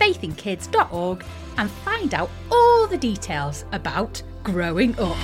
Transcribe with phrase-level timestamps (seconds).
[0.00, 1.24] faithinkids.org
[1.58, 5.16] and find out all the details about growing up.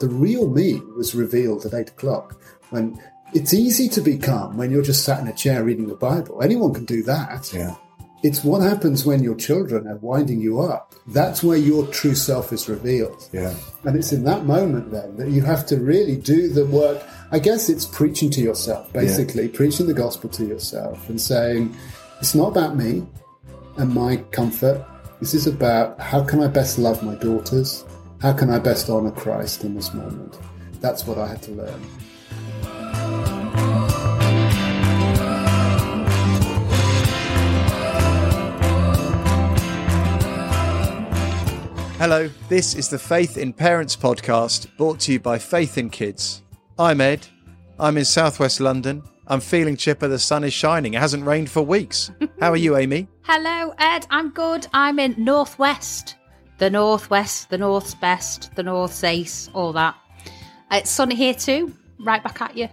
[0.00, 2.40] The real me was revealed at eight o'clock
[2.70, 3.00] when
[3.34, 6.40] it's easy to be calm when you're just sat in a chair reading the Bible.
[6.42, 7.52] Anyone can do that.
[7.52, 7.74] Yeah.
[8.22, 10.94] It's what happens when your children are winding you up.
[11.08, 13.28] That's where your true self is revealed.
[13.32, 13.54] Yeah.
[13.82, 17.02] And it's in that moment then that you have to really do the work.
[17.32, 21.76] I guess it's preaching to yourself, basically, preaching the gospel to yourself and saying,
[22.20, 23.06] it's not about me
[23.76, 24.86] and my comfort.
[25.20, 27.84] This is about how can I best love my daughters?
[28.22, 30.38] How can I best honor Christ in this moment?
[30.80, 31.82] That's what I had to learn.
[42.06, 46.42] Hello, this is the Faith in Parents podcast brought to you by Faith in Kids.
[46.78, 47.26] I'm Ed.
[47.80, 49.02] I'm in southwest London.
[49.26, 50.06] I'm feeling chipper.
[50.06, 50.92] The sun is shining.
[50.92, 52.10] It hasn't rained for weeks.
[52.40, 53.08] How are you, Amy?
[53.22, 54.06] Hello, Ed.
[54.10, 54.66] I'm good.
[54.74, 56.16] I'm in Northwest.
[56.58, 59.96] The Northwest, the North's best, the North's ace, all that.
[60.72, 61.74] It's sunny here too.
[61.98, 62.68] Right back at you.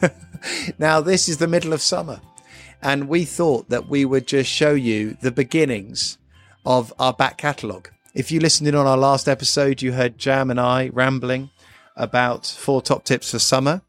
[0.78, 2.18] Now, this is the middle of summer,
[2.80, 6.16] and we thought that we would just show you the beginnings
[6.64, 7.90] of our back catalogue.
[8.12, 11.50] If you listened in on our last episode, you heard Jam and I rambling
[11.94, 13.82] about four top tips for summer.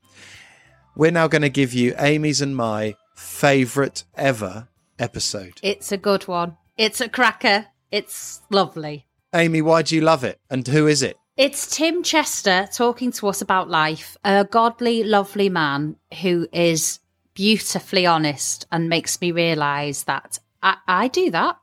[0.95, 4.67] We're now going to give you Amy's and my favourite ever
[4.99, 5.59] episode.
[5.63, 6.57] It's a good one.
[6.77, 7.67] It's a cracker.
[7.89, 9.07] It's lovely.
[9.33, 10.39] Amy, why do you love it?
[10.51, 11.17] And who is it?
[11.35, 16.99] It's Tim Chester talking to us about life, a godly, lovely man who is
[17.33, 21.57] beautifully honest and makes me realise that I, I do that.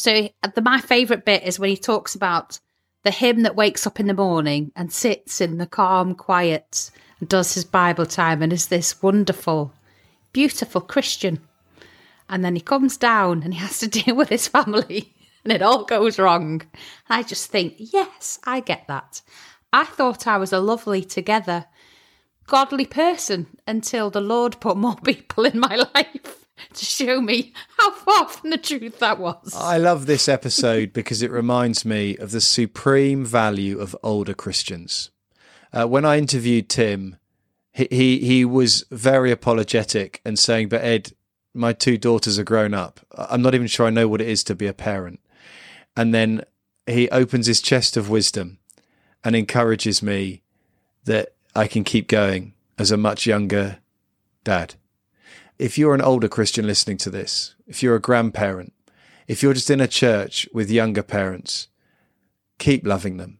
[0.00, 2.58] So, the, my favourite bit is when he talks about
[3.02, 7.28] the him that wakes up in the morning and sits in the calm quiet and
[7.28, 9.74] does his Bible time and is this wonderful,
[10.32, 11.40] beautiful Christian.
[12.30, 15.12] And then he comes down and he has to deal with his family
[15.44, 16.62] and it all goes wrong.
[17.10, 19.20] I just think, yes, I get that.
[19.70, 21.66] I thought I was a lovely, together,
[22.46, 26.39] godly person until the Lord put more people in my life
[26.74, 29.54] to show me how far from the truth that was.
[29.56, 35.10] I love this episode because it reminds me of the supreme value of older Christians.
[35.72, 37.16] Uh, when I interviewed Tim,
[37.72, 41.12] he, he he was very apologetic and saying, "But Ed,
[41.54, 43.00] my two daughters are grown up.
[43.16, 45.20] I'm not even sure I know what it is to be a parent."
[45.96, 46.42] And then
[46.86, 48.58] he opens his chest of wisdom
[49.22, 50.42] and encourages me
[51.04, 53.78] that I can keep going as a much younger
[54.44, 54.74] dad
[55.60, 58.72] if you're an older Christian listening to this, if you're a grandparent,
[59.28, 61.68] if you're just in a church with younger parents,
[62.58, 63.38] keep loving them.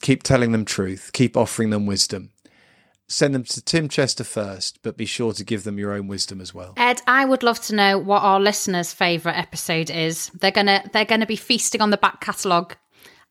[0.00, 1.10] Keep telling them truth.
[1.12, 2.30] Keep offering them wisdom.
[3.08, 6.40] Send them to Tim Chester first, but be sure to give them your own wisdom
[6.40, 6.74] as well.
[6.76, 10.30] Ed, I would love to know what our listeners' favourite episode is.
[10.34, 12.76] They're gonna they're gonna be feasting on the back catalogue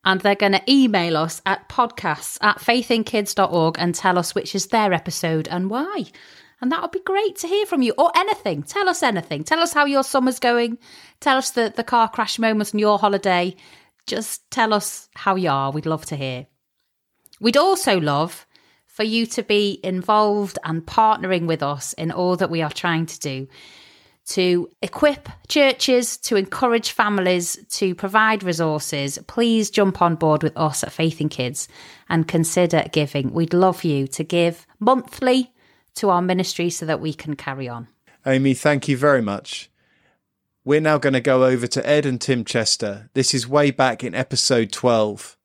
[0.04, 4.92] and they're gonna email us at podcasts at faithinkids.org and tell us which is their
[4.92, 6.06] episode and why.
[6.62, 8.63] And that would be great to hear from you or anything.
[8.63, 9.44] Tell us anything.
[9.44, 10.80] Tell us how your summer's going.
[11.19, 13.56] Tell us the, the car crash moments on your holiday.
[14.07, 15.71] Just tell us how you are.
[15.71, 16.48] We'd love to hear.
[17.39, 18.48] We'd also love
[18.88, 23.06] for you to be involved and partnering with us in all that we are trying
[23.06, 23.48] to do
[24.27, 29.18] to equip churches, to encourage families, to provide resources.
[29.27, 31.68] Please jump on board with us at Faith in Kids
[32.10, 33.31] and consider giving.
[33.31, 35.53] We'd love you to give monthly
[35.98, 37.88] to our ministry so that we can carry on.
[38.26, 39.70] Amy, thank you very much.
[40.64, 43.10] We're now going to go over to Ed and Tim Chester.
[43.14, 45.38] This is way back in episode 12,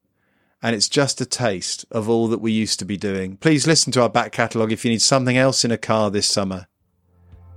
[0.60, 3.36] and it's just a taste of all that we used to be doing.
[3.36, 6.26] Please listen to our back catalogue if you need something else in a car this
[6.26, 6.66] summer.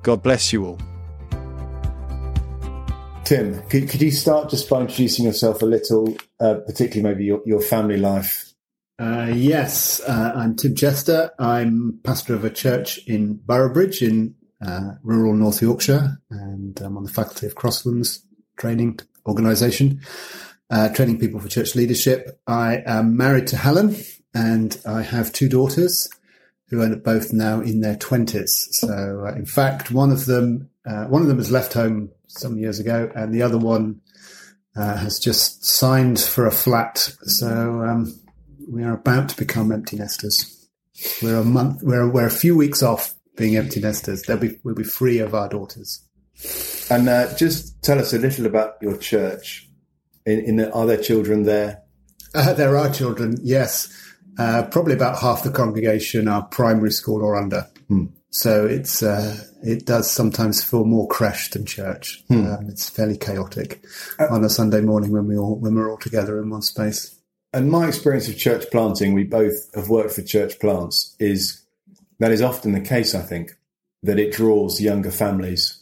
[0.04, 0.80] God bless you all.
[3.24, 7.42] Tim, could, could you start just by introducing yourself a little, uh, particularly maybe your,
[7.48, 8.54] your family life?
[8.98, 11.32] Uh, yes, uh, I'm Tim Chester.
[11.38, 17.04] I'm pastor of a church in Boroughbridge in uh, rural North Yorkshire, and I'm on
[17.04, 18.20] the faculty of Crosslands
[18.56, 20.00] Training Organisation,
[20.70, 22.40] uh, training people for church leadership.
[22.48, 23.98] I am married to Helen,
[24.34, 26.10] and I have two daughters
[26.70, 28.70] who are both now in their twenties.
[28.72, 32.58] So, uh, in fact, one of them uh, one of them has left home some
[32.58, 34.00] years ago, and the other one
[34.78, 36.98] uh, has just signed for a flat.
[37.24, 38.14] So um,
[38.68, 40.68] we are about to become empty nesters.
[41.22, 41.84] We're a month.
[41.84, 44.24] We're we're a few weeks off being empty nesters.
[44.24, 46.02] They'll be we'll be free of our daughters.
[46.90, 49.68] And uh, just tell us a little about your church.
[50.26, 51.84] In, in the, are there children there?
[52.34, 53.90] Uh, there are children, yes.
[54.38, 57.68] Uh, probably about half the congregation are primary school or under.
[57.88, 58.08] Hmm.
[58.32, 62.22] So it's uh, it does sometimes feel more creche than church.
[62.28, 62.46] Hmm.
[62.46, 63.84] Um, it's fairly chaotic
[64.20, 67.18] uh, on a Sunday morning when we all when we're all together in one space.
[67.56, 71.62] And my experience of church planting, we both have worked for church plants, is
[72.20, 73.16] that is often the case.
[73.16, 73.56] I think
[74.04, 75.80] that it draws younger families.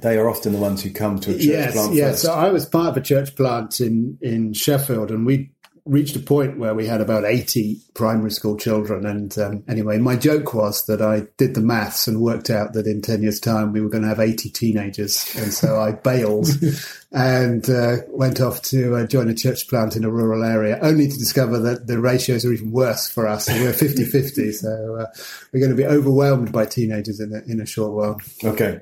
[0.00, 1.94] They are often the ones who come to a church yes, plant.
[1.94, 2.22] Yes, first.
[2.22, 5.50] so I was part of a church plant in in Sheffield, and we
[5.84, 9.04] reached a point where we had about 80 primary school children.
[9.04, 12.86] And um, anyway, my joke was that I did the maths and worked out that
[12.86, 15.34] in 10 years' time we were going to have 80 teenagers.
[15.36, 16.48] And so I bailed
[17.12, 21.08] and uh, went off to uh, join a church plant in a rural area, only
[21.08, 23.46] to discover that the ratios are even worse for us.
[23.46, 24.52] So we're 50 50.
[24.52, 25.06] So uh,
[25.52, 28.20] we're going to be overwhelmed by teenagers in a, in a short while.
[28.44, 28.80] Okay.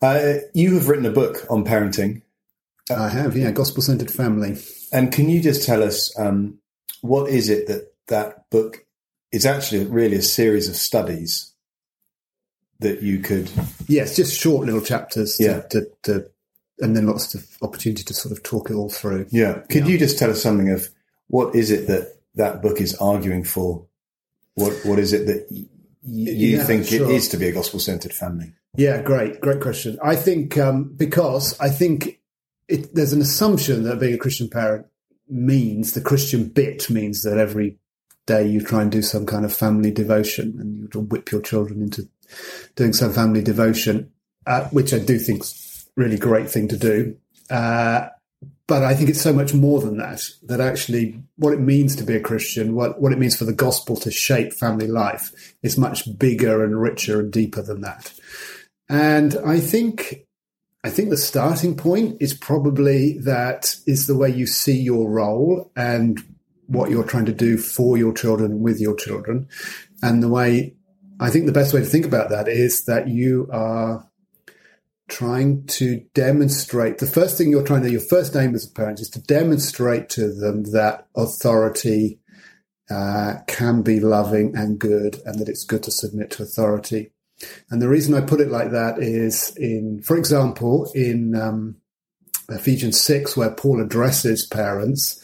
[0.00, 2.22] Uh, you have written a book on parenting.
[2.90, 4.58] I have, yeah, Gospel Centered Family.
[4.92, 6.58] And can you just tell us um,
[7.00, 8.84] what is it that that book
[9.32, 11.52] is actually really a series of studies
[12.80, 13.50] that you could?
[13.88, 15.36] Yes, just short little chapters.
[15.38, 15.60] To, Yeah.
[15.70, 16.30] To, to,
[16.80, 19.26] and then lots of opportunity to sort of talk it all through.
[19.30, 19.60] Yeah.
[19.70, 19.92] Could Yeah.
[19.92, 20.88] you just tell us something of
[21.28, 23.86] what is it that that book is arguing for?
[24.56, 25.66] What What is it that y-
[26.02, 27.08] you Yeah, think sure.
[27.10, 28.52] it is to be a gospel centered family?
[28.76, 29.98] Yeah, great, great question.
[30.02, 32.20] I think um, because I think
[32.68, 34.86] it, there's an assumption that being a Christian parent
[35.28, 37.78] means the Christian bit means that every
[38.26, 41.82] day you try and do some kind of family devotion and you whip your children
[41.82, 42.08] into
[42.74, 44.10] doing some family devotion,
[44.46, 47.16] uh, which I do think is really great thing to do.
[47.50, 48.08] Uh,
[48.66, 52.04] but I think it's so much more than that, that actually what it means to
[52.04, 55.76] be a Christian, what, what it means for the gospel to shape family life is
[55.76, 58.14] much bigger and richer and deeper than that.
[58.88, 60.23] And I think
[60.84, 65.72] I think the starting point is probably that is the way you see your role
[65.74, 66.22] and
[66.66, 69.48] what you're trying to do for your children with your children.
[70.02, 70.76] And the way
[71.18, 74.06] I think the best way to think about that is that you are
[75.08, 79.00] trying to demonstrate the first thing you're trying to your first aim as a parent
[79.00, 82.18] is to demonstrate to them that authority
[82.90, 87.13] uh, can be loving and good and that it's good to submit to authority.
[87.70, 91.76] And the reason I put it like that is in, for example, in um,
[92.48, 95.22] Ephesians 6, where Paul addresses parents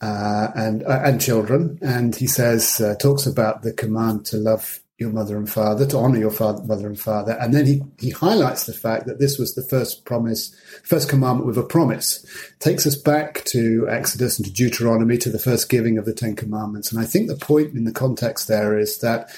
[0.00, 4.80] uh, and uh, and children, and he says, uh, talks about the command to love
[5.00, 7.32] your mother and father, to honor your father, mother and father.
[7.40, 11.46] And then he, he highlights the fact that this was the first promise, first commandment
[11.46, 12.24] with a promise.
[12.58, 16.36] Takes us back to Exodus and to Deuteronomy, to the first giving of the Ten
[16.36, 16.92] Commandments.
[16.92, 19.30] And I think the point in the context there is that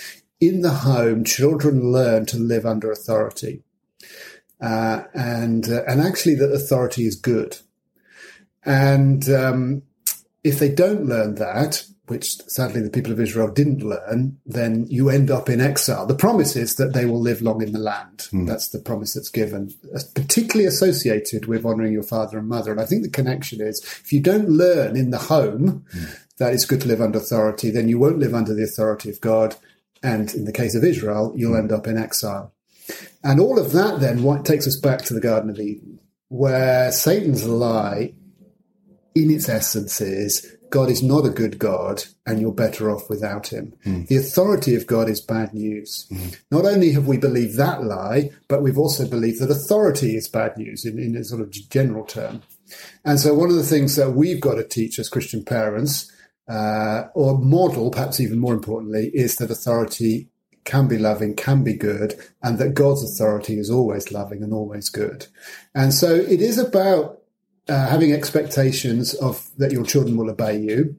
[0.42, 3.62] in the home, children learn to live under authority.
[4.60, 7.58] Uh, and uh, and actually that authority is good.
[8.64, 9.82] And um,
[10.42, 15.10] if they don't learn that, which sadly the people of Israel didn't learn, then you
[15.10, 16.06] end up in exile.
[16.06, 18.28] The promise is that they will live long in the land.
[18.32, 19.72] That's the promise that's given,
[20.14, 22.72] particularly associated with honoring your father and mother.
[22.72, 25.84] And I think the connection is if you don't learn in the home
[26.38, 29.20] that it's good to live under authority, then you won't live under the authority of
[29.20, 29.54] God.
[30.02, 32.52] And in the case of Israel, you'll end up in exile.
[33.22, 36.90] And all of that then what takes us back to the Garden of Eden, where
[36.90, 38.14] Satan's lie
[39.14, 43.48] in its essence is God is not a good God and you're better off without
[43.48, 43.74] him.
[43.84, 44.04] Hmm.
[44.04, 46.06] The authority of God is bad news.
[46.08, 46.28] Hmm.
[46.50, 50.56] Not only have we believed that lie, but we've also believed that authority is bad
[50.56, 52.42] news in, in a sort of general term.
[53.04, 56.10] And so one of the things that we've got to teach as Christian parents,
[56.48, 60.28] uh, or model, perhaps even more importantly, is that authority
[60.64, 64.88] can be loving, can be good, and that God's authority is always loving and always
[64.88, 65.26] good.
[65.74, 67.22] And so it is about
[67.68, 70.96] uh, having expectations of that your children will obey you.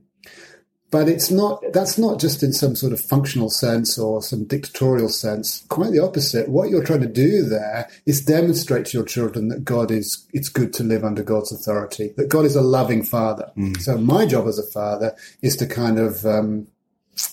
[0.93, 5.09] But it's not, that's not just in some sort of functional sense or some dictatorial
[5.09, 5.65] sense.
[5.67, 6.49] Quite the opposite.
[6.49, 10.49] What you're trying to do there is demonstrate to your children that God is, it's
[10.49, 13.51] good to live under God's authority, that God is a loving father.
[13.57, 13.81] Mm.
[13.81, 16.67] So my job as a father is to kind of, um,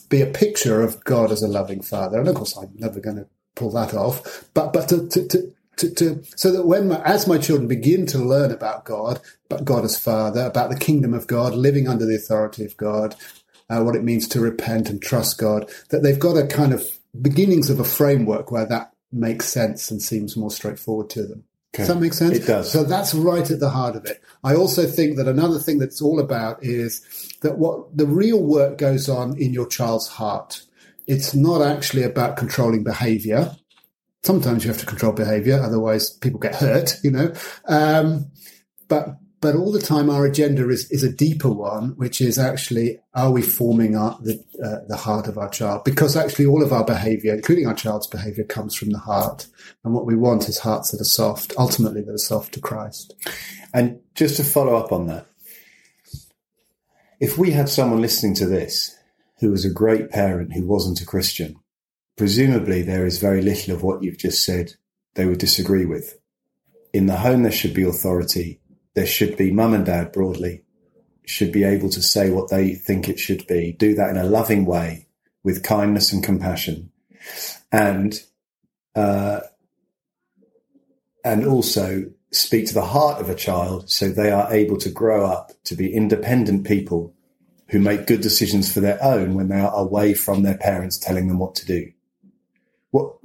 [0.09, 2.19] be a picture of God as a loving father.
[2.19, 3.27] And of course, I'm never going to
[3.57, 7.27] pull that off, but, but to, to, to to, to, so that when my, as
[7.27, 11.27] my children begin to learn about God, about God as Father, about the kingdom of
[11.27, 13.17] God, living under the authority of God,
[13.71, 16.87] uh, what it means to repent and trust God, that they've got a kind of
[17.21, 21.45] beginnings of a framework where that makes sense and seems more straightforward to them.
[21.73, 21.85] Okay.
[21.85, 22.37] Does that make sense?
[22.37, 22.71] It does.
[22.71, 24.21] So that's right at the heart of it.
[24.43, 27.07] I also think that another thing that's all about is
[27.43, 30.63] that what the real work goes on in your child's heart.
[31.07, 33.55] It's not actually about controlling behavior.
[34.25, 37.33] Sometimes you have to control behavior, otherwise people get hurt, you know.
[37.67, 38.27] Um,
[38.89, 42.99] but but all the time our agenda is, is a deeper one, which is actually,
[43.15, 45.83] are we forming our, the, uh, the heart of our child?
[45.85, 49.47] Because actually all of our behavior, including our child's behavior, comes from the heart.
[49.83, 53.15] And what we want is hearts that are soft, ultimately that are soft to Christ.
[53.73, 55.27] And just to follow up on that,
[57.19, 58.95] if we had someone listening to this
[59.39, 61.57] who was a great parent who wasn't a Christian,
[62.19, 64.75] presumably there is very little of what you've just said
[65.15, 66.19] they would disagree with.
[66.93, 68.60] In the home, there should be authority
[68.95, 70.63] there should be mum and dad broadly
[71.25, 74.25] should be able to say what they think it should be, do that in a
[74.25, 75.07] loving way
[75.45, 76.91] with kindness and compassion,
[77.71, 78.21] and
[78.95, 79.41] uh,
[81.25, 85.27] and also speak to the heart of a child so they are able to grow
[85.27, 87.15] up to be independent people
[87.69, 91.29] who make good decisions for their own when they are away from their parents telling
[91.29, 91.93] them what to do.
[92.91, 93.17] What,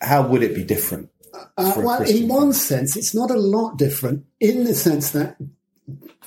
[0.00, 1.10] how would it be different?
[1.56, 5.36] Uh, well, in one sense, it's not a lot different in the sense that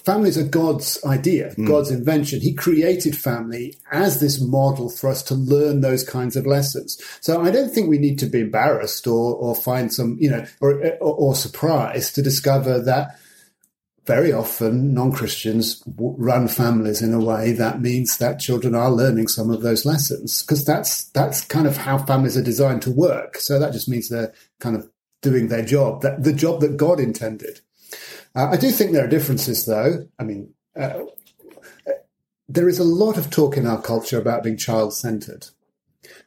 [0.05, 1.67] families are God's idea, mm.
[1.67, 2.39] God's invention.
[2.39, 7.01] He created family as this model for us to learn those kinds of lessons.
[7.21, 10.45] So I don't think we need to be embarrassed or, or find some, you know,
[10.61, 13.19] or, or, or surprised to discover that
[14.05, 19.49] very often non-Christians run families in a way that means that children are learning some
[19.49, 23.37] of those lessons because that's that's kind of how families are designed to work.
[23.37, 24.87] So that just means they're kind of
[25.25, 27.59] doing their job, that the job that God intended.
[28.33, 30.07] Uh, I do think there are differences, though.
[30.17, 31.03] I mean, uh,
[32.47, 35.47] there is a lot of talk in our culture about being child centered.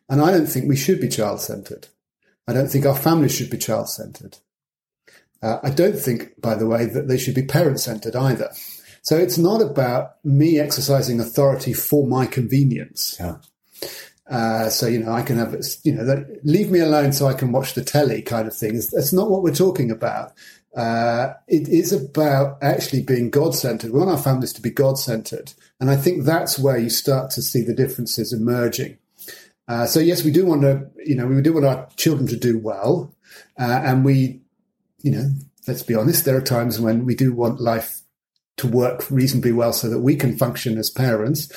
[0.09, 1.89] And I don't think we should be child centered.
[2.47, 4.39] I don't think our families should be child centered.
[5.41, 8.51] Uh, I don't think, by the way, that they should be parent centered either.
[9.03, 13.17] So it's not about me exercising authority for my convenience.
[13.21, 13.37] Yeah.
[14.29, 17.53] Uh, so you know, I can have you know, leave me alone so I can
[17.53, 18.75] watch the telly, kind of thing.
[18.75, 20.33] That's not what we're talking about.
[20.77, 23.91] Uh, it is about actually being God centered.
[23.91, 27.31] We want our families to be God centered, and I think that's where you start
[27.33, 28.99] to see the differences emerging.
[29.67, 32.37] Uh, so yes, we do want to, you know, we do want our children to
[32.37, 33.15] do well,
[33.59, 34.41] uh, and we,
[35.03, 35.31] you know,
[35.67, 38.03] let's be honest, there are times when we do want life
[38.59, 41.51] to work reasonably well so that we can function as parents.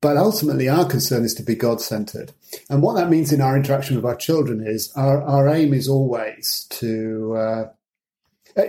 [0.00, 2.32] But ultimately, our concern is to be God centered.
[2.70, 5.88] And what that means in our interaction with our children is our, our aim is
[5.88, 7.64] always to, uh,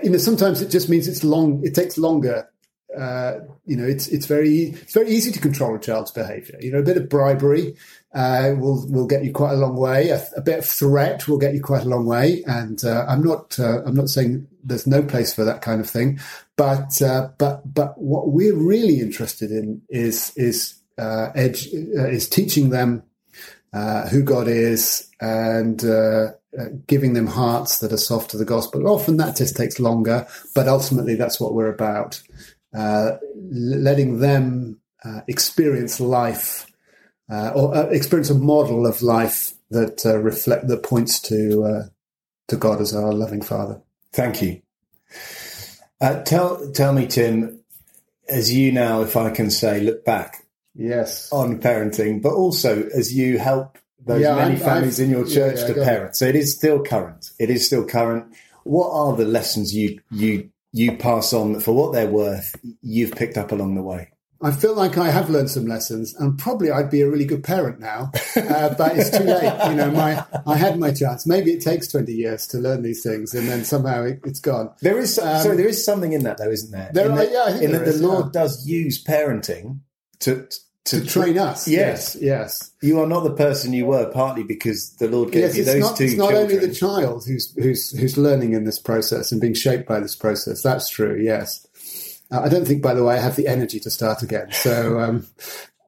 [0.02, 2.50] you know, sometimes it just means it's long, it takes longer.
[2.98, 6.58] Uh, you know, it's, it's very, it's very easy to control a child's behavior.
[6.60, 7.76] You know, a bit of bribery,
[8.16, 10.10] uh, will, will get you quite a long way.
[10.10, 12.44] A, a, bit of threat will get you quite a long way.
[12.48, 15.88] And, uh, I'm not, uh, I'm not saying there's no place for that kind of
[15.88, 16.20] thing,
[16.56, 22.28] but, uh, but, but what we're really interested in is, is, uh, edge uh, is
[22.28, 23.04] teaching them
[23.72, 28.46] uh, who God is and uh, uh, giving them hearts that are soft to the
[28.46, 28.88] gospel.
[28.88, 32.22] Often that just takes longer, but ultimately that's what we're about.
[32.76, 34.80] Uh, letting them
[35.28, 36.68] experience life
[37.30, 41.90] or experience a model of life that reflect that points to
[42.48, 43.82] to God as our loving Father.
[44.14, 44.62] Thank you.
[46.00, 47.62] tell tell me, Tim,
[48.28, 50.46] as you now, if I can say, look back
[50.80, 55.12] yes on parenting, but also as you help those yeah, many i families I've, in
[55.12, 56.16] your church yeah, yeah, to parent.
[56.16, 57.32] So it is still current.
[57.40, 58.34] It is still current.
[58.64, 62.56] What are the lessons you you you pass on for what they're worth?
[62.82, 64.12] You've picked up along the way.
[64.42, 67.44] I feel like I have learned some lessons, and probably I'd be a really good
[67.44, 69.54] parent now, uh, but it's too late.
[69.68, 71.28] You know, my I had my chance.
[71.28, 74.72] Maybe it takes twenty years to learn these things, and then somehow it, has gone.
[74.82, 76.90] There is um, sorry, there is something in that though, isn't there?
[76.94, 78.42] There in are, yeah, I think in that the Lord yeah.
[78.42, 79.82] does use parenting
[80.20, 80.48] to
[80.86, 81.68] to, train us.
[81.68, 82.16] Yes.
[82.16, 82.72] yes, yes.
[82.82, 85.80] You are not the person you were, partly because the Lord gave Yes, you those
[85.80, 86.52] not, two it's not children.
[86.52, 90.16] only the child who's who's who's learning in this process and being shaped by this
[90.16, 90.64] process.
[90.64, 91.20] That's true.
[91.22, 91.68] Yes,
[92.32, 94.52] uh, I don't think, by the way, I have the energy to start again.
[94.52, 95.28] So um,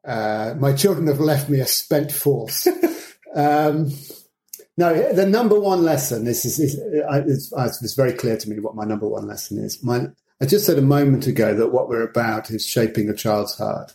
[0.05, 2.67] uh, my children have left me a spent force.
[3.36, 3.91] um,
[4.77, 6.25] no, the number one lesson.
[6.25, 6.79] This is, is
[7.10, 9.83] I, it's, it's very clear to me what my number one lesson is.
[9.83, 10.07] My,
[10.41, 13.93] I just said a moment ago that what we're about is shaping a child's heart.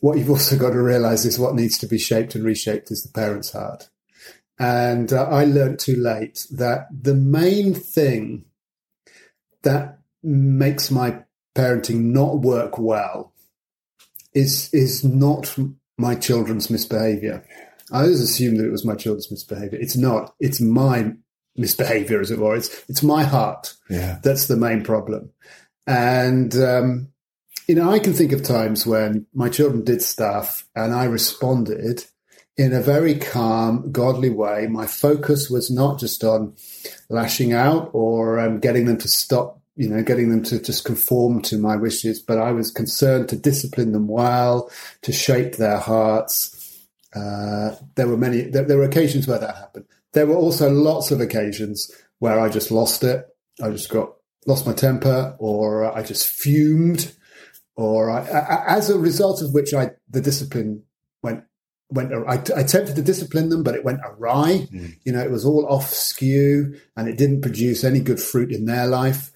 [0.00, 3.02] What you've also got to realize is what needs to be shaped and reshaped is
[3.02, 3.88] the parent's heart.
[4.58, 8.44] And uh, I learned too late that the main thing
[9.62, 11.22] that makes my
[11.54, 13.32] parenting not work well
[14.34, 15.56] is is not
[15.98, 17.44] my children's misbehavior.
[17.92, 19.78] I always assumed that it was my children's misbehavior.
[19.80, 20.34] It's not.
[20.38, 21.12] It's my
[21.56, 22.54] misbehavior, as it were.
[22.56, 24.18] It's it's my heart Yeah.
[24.22, 25.30] that's the main problem.
[25.86, 27.08] And um,
[27.66, 32.04] you know, I can think of times when my children did stuff and I responded
[32.56, 34.66] in a very calm, godly way.
[34.66, 36.54] My focus was not just on
[37.08, 41.40] lashing out or um, getting them to stop, you know, getting them to just conform
[41.42, 44.70] to my wishes, but I was concerned to discipline them well,
[45.02, 46.86] to shape their hearts.
[47.14, 49.86] Uh, there were many, there, there were occasions where that happened.
[50.12, 53.26] There were also lots of occasions where I just lost it.
[53.62, 54.12] I just got
[54.46, 57.12] lost my temper or I just fumed
[57.80, 60.82] or I, I, as a result of which I, the discipline
[61.22, 61.44] went,
[61.88, 64.68] went, I, I attempted to discipline them, but it went awry.
[64.70, 64.96] Mm.
[65.04, 68.66] You know, it was all off skew and it didn't produce any good fruit in
[68.66, 69.30] their life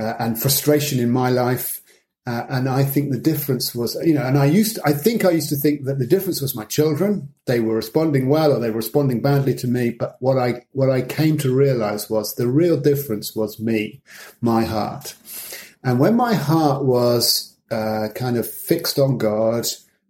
[0.00, 1.82] uh, and frustration in my life.
[2.26, 5.26] Uh, and I think the difference was, you know, and I used, to, I think
[5.26, 7.28] I used to think that the difference was my children.
[7.44, 9.90] They were responding well or they were responding badly to me.
[9.90, 14.00] But what I, what I came to realize was the real difference was me,
[14.40, 15.14] my heart.
[15.82, 19.66] And when my heart was uh, kind of fixed on God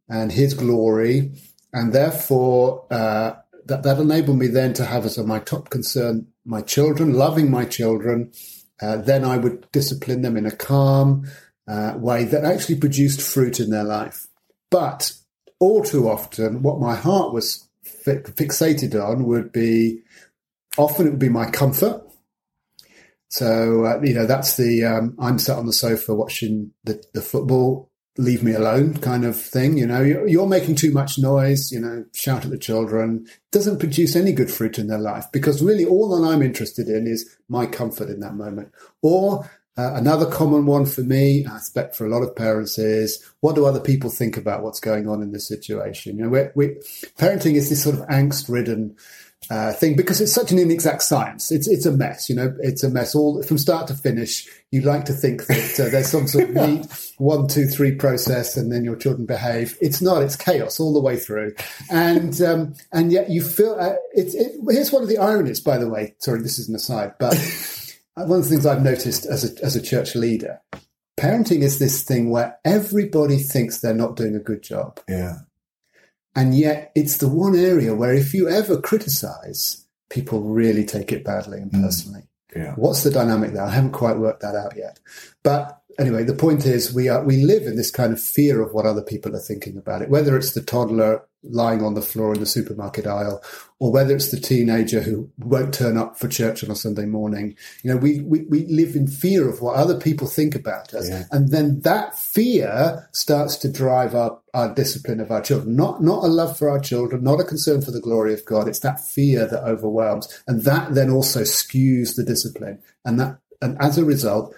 [0.08, 1.32] and His glory,
[1.72, 3.34] and therefore uh,
[3.66, 7.64] that that enabled me then to have as my top concern my children, loving my
[7.64, 8.32] children.
[8.82, 11.26] Uh, then I would discipline them in a calm
[11.66, 14.26] uh, way that actually produced fruit in their life.
[14.70, 15.12] But
[15.60, 20.02] all too often, what my heart was fi- fixated on would be
[20.76, 22.02] often it would be my comfort.
[23.34, 27.20] So uh, you know that's the um, I'm sat on the sofa watching the, the
[27.20, 29.76] football, leave me alone kind of thing.
[29.76, 31.72] You know, you're, you're making too much noise.
[31.72, 35.64] You know, shout at the children doesn't produce any good fruit in their life because
[35.64, 38.70] really all that I'm interested in is my comfort in that moment.
[39.02, 43.20] Or uh, another common one for me, I expect for a lot of parents, is
[43.40, 46.18] what do other people think about what's going on in this situation?
[46.18, 46.66] You know, we
[47.18, 48.94] parenting is this sort of angst-ridden
[49.50, 51.50] uh, thing because it's such an inexact science.
[51.50, 52.28] It's it's a mess.
[52.28, 54.48] You know, it's a mess all from start to finish.
[54.70, 58.56] You like to think that uh, there's some sort of neat one, two, three process,
[58.56, 59.76] and then your children behave.
[59.80, 60.22] It's not.
[60.22, 61.54] It's chaos all the way through,
[61.90, 64.34] and um, and yet you feel uh, it's.
[64.34, 66.14] It, here's one of the ironies, by the way.
[66.18, 67.34] Sorry, this is an aside, but
[68.14, 70.60] one of the things I've noticed as a as a church leader,
[71.18, 75.00] parenting is this thing where everybody thinks they're not doing a good job.
[75.08, 75.38] Yeah.
[76.36, 81.24] And yet, it's the one area where if you ever criticize, people really take it
[81.24, 81.82] badly and mm.
[81.82, 82.22] personally.
[82.54, 82.74] Yeah.
[82.76, 83.64] What's the dynamic there?
[83.64, 85.00] I haven't quite worked that out yet.
[85.42, 88.72] But anyway, the point is, we are we live in this kind of fear of
[88.72, 90.10] what other people are thinking about it.
[90.10, 93.42] Whether it's the toddler lying on the floor in the supermarket aisle,
[93.78, 97.54] or whether it's the teenager who won't turn up for church on a Sunday morning.
[97.82, 101.08] You know, we we, we live in fear of what other people think about us,
[101.08, 101.24] Yeah.
[101.32, 105.76] and then that fear starts to drive our our discipline of our children.
[105.76, 108.68] Not not a love for our children, not a concern for the glory of God.
[108.68, 113.76] It's that fear that overwhelms, and that then also skews the discipline, and that and
[113.80, 114.54] as a result,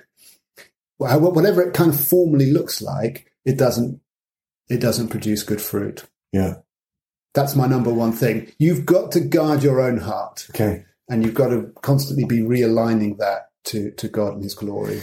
[0.98, 4.00] whatever it kind of formally looks like, it doesn't
[4.68, 6.04] it doesn't produce good fruit.
[6.32, 6.54] Yeah.
[7.34, 8.50] That's my number one thing.
[8.58, 10.84] You've got to guard your own heart, Okay.
[11.08, 15.02] and you've got to constantly be realigning that to to God and His glory.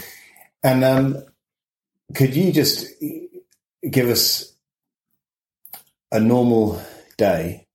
[0.64, 1.18] And um,
[2.16, 2.88] could you just
[3.90, 4.54] give us
[6.12, 6.82] a normal
[7.18, 7.68] day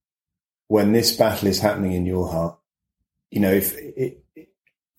[0.69, 2.59] when this battle is happening in your heart?
[3.31, 4.25] You know, if it,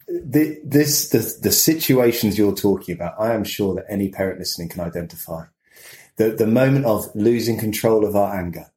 [0.09, 4.69] the, this the the situations you're talking about, I am sure that any parent listening
[4.69, 5.45] can identify.
[6.17, 8.71] The the moment of losing control of our anger,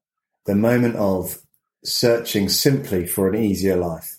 [0.44, 1.38] the moment of
[1.84, 4.18] searching simply for an easier life.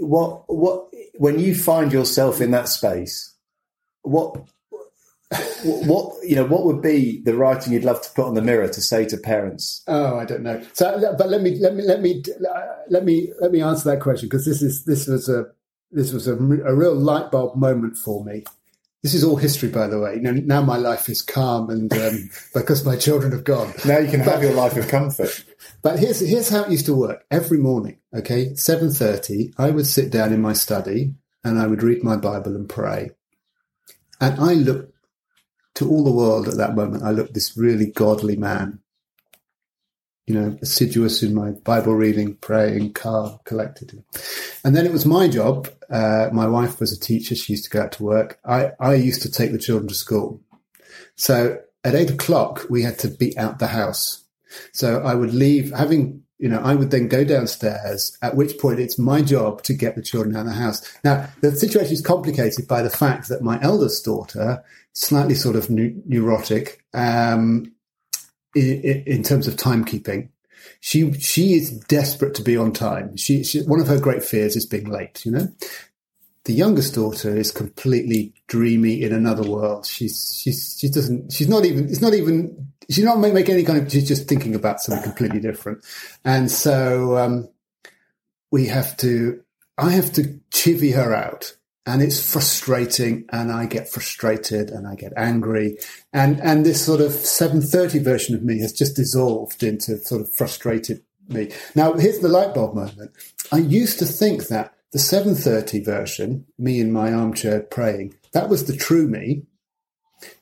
[0.00, 3.34] What what when you find yourself in that space,
[4.02, 4.36] what
[5.64, 8.68] what you know what would be the writing you'd love to put on the mirror
[8.68, 10.62] to say to parents Oh, I don't know.
[10.72, 12.22] So, but let me let me let me
[12.88, 15.46] let me let me answer that question because this is this was a
[15.92, 18.44] this was a, a real light bulb moment for me.
[19.02, 20.18] This is all history, by the way.
[20.20, 23.72] Now, now my life is calm, and um, because my children have gone.
[23.84, 25.44] Now you can have your life of comfort.
[25.82, 27.24] But here's here's how it used to work.
[27.30, 31.82] Every morning, okay, seven thirty, I would sit down in my study and I would
[31.82, 33.10] read my Bible and pray.
[34.20, 34.94] And I looked
[35.74, 37.02] to all the world at that moment.
[37.02, 38.78] I looked this really godly man,
[40.26, 44.02] you know, assiduous in my Bible reading, praying, calm, collected.
[44.64, 45.68] And then it was my job.
[45.90, 47.34] Uh, my wife was a teacher.
[47.34, 48.38] She used to go out to work.
[48.44, 50.40] I, I used to take the children to school.
[51.16, 54.22] So at eight o'clock, we had to be out the house.
[54.72, 58.80] So I would leave, having, you know, I would then go downstairs, at which point
[58.80, 60.98] it's my job to get the children out of the house.
[61.02, 65.68] Now, the situation is complicated by the fact that my eldest daughter, slightly sort of
[65.68, 67.71] neurotic, um,
[68.54, 70.28] in, terms of timekeeping.
[70.80, 73.16] She she is desperate to be on time.
[73.16, 75.24] She, she one of her great fears is being late.
[75.24, 75.48] You know,
[76.44, 79.86] the youngest daughter is completely dreamy in another world.
[79.86, 83.62] She's she's she doesn't she's not even it's not even she's not make, make any
[83.62, 85.84] kind of she's just thinking about something completely different,
[86.24, 87.48] and so um,
[88.50, 89.42] we have to
[89.78, 94.94] I have to chivvy her out and it's frustrating and I get frustrated and I
[94.94, 95.78] get angry.
[96.12, 100.34] And and this sort of 730 version of me has just dissolved into sort of
[100.34, 101.50] frustrated me.
[101.74, 103.12] Now here's the light bulb moment.
[103.50, 108.66] I used to think that the 730 version me in my armchair praying that was
[108.66, 109.42] the true me.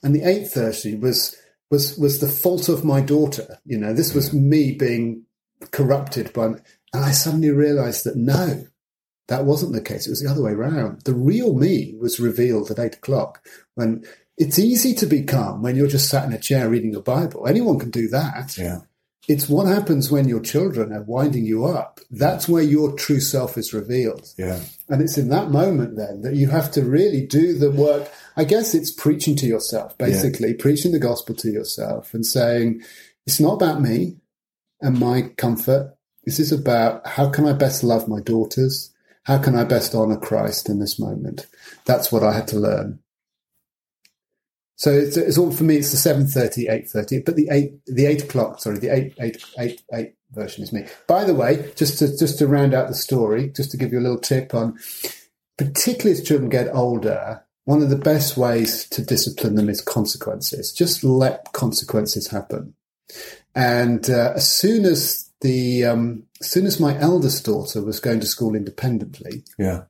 [0.02, 1.36] And the 830 was
[1.70, 3.58] was was the fault of my daughter.
[3.64, 4.42] You know this was mm.
[4.42, 5.24] me being
[5.70, 6.46] corrupted by
[6.92, 8.66] and I suddenly realized that no
[9.30, 10.06] that wasn't the case.
[10.06, 11.02] It was the other way around.
[11.04, 14.04] The real me was revealed at eight o'clock when
[14.36, 17.46] it's easy to be calm when you're just sat in a chair reading a Bible.
[17.46, 18.58] Anyone can do that.
[18.58, 18.80] Yeah.
[19.28, 22.00] It's what happens when your children are winding you up.
[22.10, 24.26] That's where your true self is revealed.
[24.36, 24.58] Yeah.
[24.88, 28.10] And it's in that moment then that you have to really do the work.
[28.36, 30.56] I guess it's preaching to yourself, basically, yeah.
[30.58, 32.82] preaching the gospel to yourself and saying,
[33.26, 34.16] it's not about me
[34.80, 35.96] and my comfort.
[36.24, 38.89] This is about how can I best love my daughters?
[39.24, 41.46] How can I best honor Christ in this moment?
[41.84, 43.00] That's what I had to learn.
[44.76, 45.76] So it's, it's all for me.
[45.76, 48.60] It's the seven thirty, eight thirty, but the eight, the eight o'clock.
[48.60, 50.86] Sorry, the eight, eight, eight, eight version is me.
[51.06, 53.98] By the way, just to just to round out the story, just to give you
[53.98, 54.78] a little tip on,
[55.58, 60.72] particularly as children get older, one of the best ways to discipline them is consequences.
[60.72, 62.74] Just let consequences happen,
[63.54, 68.20] and uh, as soon as the um, as soon as my eldest daughter was going
[68.20, 69.82] to school independently, yeah.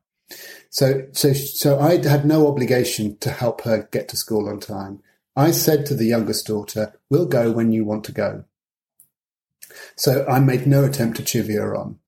[0.71, 5.03] So so so I had no obligation to help her get to school on time.
[5.37, 8.45] I said to the youngest daughter, "We'll go when you want to go."
[9.97, 11.99] So I made no attempt to chivvy her on,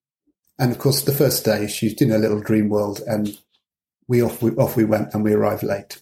[0.57, 3.37] and of course, the first day she's in a little dream world, and
[4.07, 6.01] we off we off we went, and we arrived late.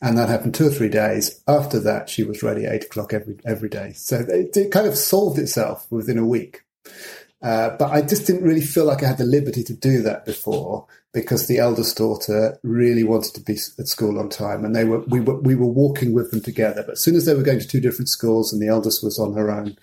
[0.00, 1.42] And that happened two or three days.
[1.48, 3.92] After that, she was ready eight o'clock every every day.
[3.94, 6.62] So it, it kind of solved itself within a week.
[7.42, 10.24] Uh, but I just didn't really feel like I had the liberty to do that
[10.24, 14.84] before because the eldest daughter really wanted to be at school on time, and they
[14.84, 16.82] were we were we were walking with them together.
[16.82, 19.18] But as soon as they were going to two different schools and the eldest was
[19.18, 19.76] on her own,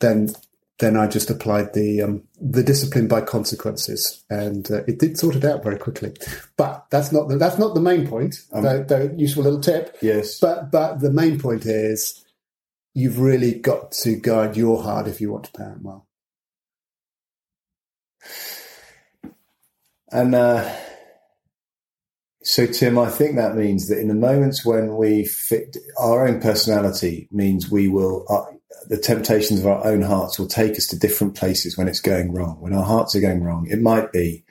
[0.00, 0.30] then
[0.78, 5.36] then I just applied the um, the discipline by consequences, and uh, it did sort
[5.36, 6.14] it out very quickly.
[6.56, 8.36] But that's not the, that's not the main point.
[8.52, 9.96] Um, the, useful little tip.
[10.02, 10.40] Yes.
[10.40, 12.24] But but the main point is
[12.92, 16.06] you've really got to guide your heart if you want to parent well.
[20.10, 20.72] And uh,
[22.54, 26.40] so, Tim, I think that means that in the moments when we fit our own
[26.40, 28.24] personality, means we will.
[28.28, 28.44] Uh,
[28.86, 32.32] the temptations of our own hearts will take us to different places when it's going
[32.32, 32.60] wrong.
[32.60, 34.44] When our hearts are going wrong, it might be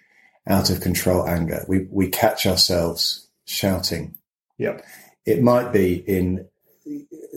[0.46, 1.64] out of control anger.
[1.70, 4.18] We we catch ourselves shouting.
[4.58, 4.86] Yep.
[5.26, 6.46] It might be in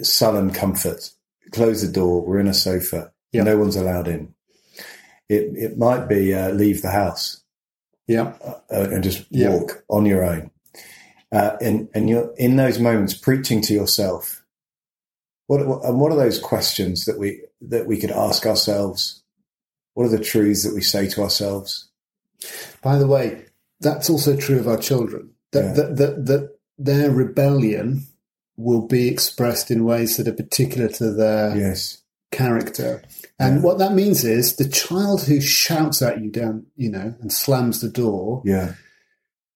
[0.03, 1.13] sullen comfort.
[1.53, 2.27] Close the door.
[2.27, 3.13] We're in a sofa.
[3.31, 3.45] Yep.
[3.45, 4.35] No one's allowed in.
[5.29, 7.45] It it might be uh, leave the house.
[8.09, 8.33] Yeah.
[8.45, 8.55] Uh,
[8.91, 10.51] and just walk on your own.
[11.33, 14.45] Uh, and and you're in those moments preaching to yourself
[15.47, 19.23] what, and what are those questions that we that we could ask ourselves?
[19.95, 21.89] What are the truths that we say to ourselves?
[22.83, 23.47] By the way,
[23.81, 25.31] that's also true of our children.
[25.53, 25.73] That yeah.
[25.73, 28.07] that, that that their rebellion
[28.57, 32.03] will be expressed in ways that are particular to their yes.
[32.33, 33.03] character.
[33.39, 33.63] And yeah.
[33.63, 37.81] what that means is the child who shouts at you down, you know, and slams
[37.81, 38.43] the door.
[38.45, 38.73] Yeah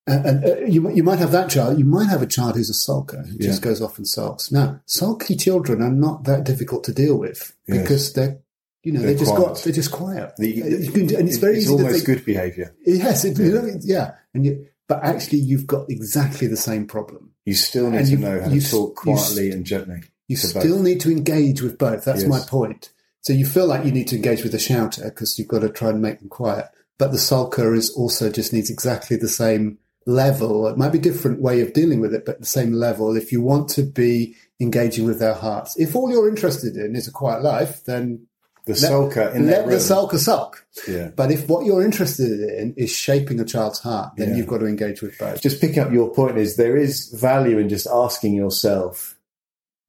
[0.06, 1.78] and uh, you, you might have that child.
[1.78, 3.48] You might have a child who's a sulker who yeah.
[3.48, 4.50] just goes off and sulks.
[4.50, 7.82] Now, sulky children are not that difficult to deal with yes.
[7.82, 8.38] because they're,
[8.82, 9.46] you know, they're, they just quiet.
[9.46, 10.32] got they're just quiet.
[10.36, 12.74] The, and it's very it's easy almost good behaviour.
[12.84, 13.76] Yes, it, yeah.
[13.82, 17.32] yeah, and you, but actually, you've got exactly the same problem.
[17.44, 20.02] You still need And to you- know how you to talk quietly and gently.
[20.28, 20.84] You still both.
[20.84, 22.04] need to engage with both.
[22.04, 22.28] That's Yes.
[22.28, 22.90] my point.
[23.22, 25.68] So you feel like you need to engage with the shouter because you've got to
[25.68, 26.66] try and make them quiet.
[26.98, 30.66] But the sulker is also just needs exactly the same level.
[30.68, 33.16] It might be a different way of dealing with it, but the same level.
[33.16, 37.08] If you want to be engaging with their hearts, if all you're interested in is
[37.08, 38.26] a quiet life, then
[38.66, 40.66] the sulker in let the sulker sulk.
[40.86, 41.08] yeah.
[41.08, 44.36] But if what you're interested in is shaping a child's heart, then Yeah.
[44.36, 45.40] you've got to engage with both.
[45.40, 49.18] Just picking up your point is there is value in just asking yourself,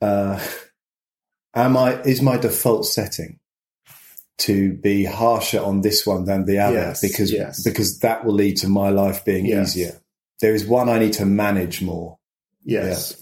[0.01, 0.39] uh,
[1.53, 3.39] am I is my default setting
[4.41, 7.63] to be harsher on this one than the other Yes, because yes.
[7.63, 9.75] because that will lead to my life being Yes.
[9.75, 9.99] easier.
[10.41, 12.17] There is one I need to manage more.
[12.63, 13.15] Yes.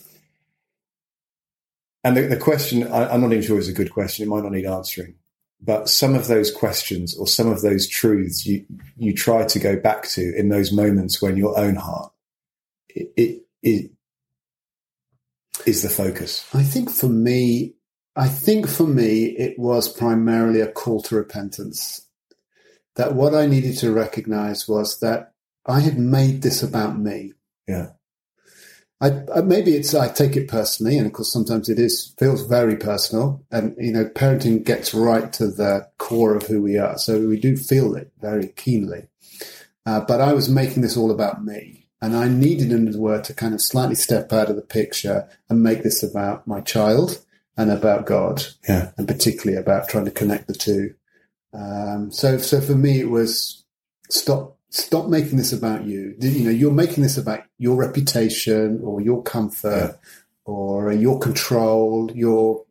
[2.04, 4.24] And the, the question, I, I'm not even sure it's a good question.
[4.26, 5.16] It might not need answering.
[5.62, 9.76] But some of those questions or some of those truths you, you try to go
[9.76, 12.14] back to in those moments when your own heart
[12.88, 13.92] it, it, it
[15.66, 16.48] is the focus.
[16.54, 17.74] I think for me,
[18.20, 22.06] I think for me, it was primarily a call to repentance.
[22.98, 25.32] That what I needed to recognize was that
[25.66, 27.32] I had made this about me.
[27.66, 27.92] Yeah.
[29.00, 32.46] I, I maybe it's I take it personally, and of course sometimes it is feels
[32.46, 36.98] very personal, and you know parenting gets right to the core of who we are,
[36.98, 39.08] so we do feel it very keenly.
[39.86, 43.24] Uh, but I was making this all about me, and I needed, in the word,
[43.26, 47.24] to kind of slightly step out of the picture and make this about my child
[47.60, 48.92] and about God, Yeah.
[48.98, 50.94] and particularly about trying to connect the two.
[51.54, 53.66] Um, so, so for me, it was
[54.10, 56.16] stop, stop making this about you.
[56.20, 60.00] You know, you're making this about your reputation or your comfort
[60.46, 62.64] or your control, your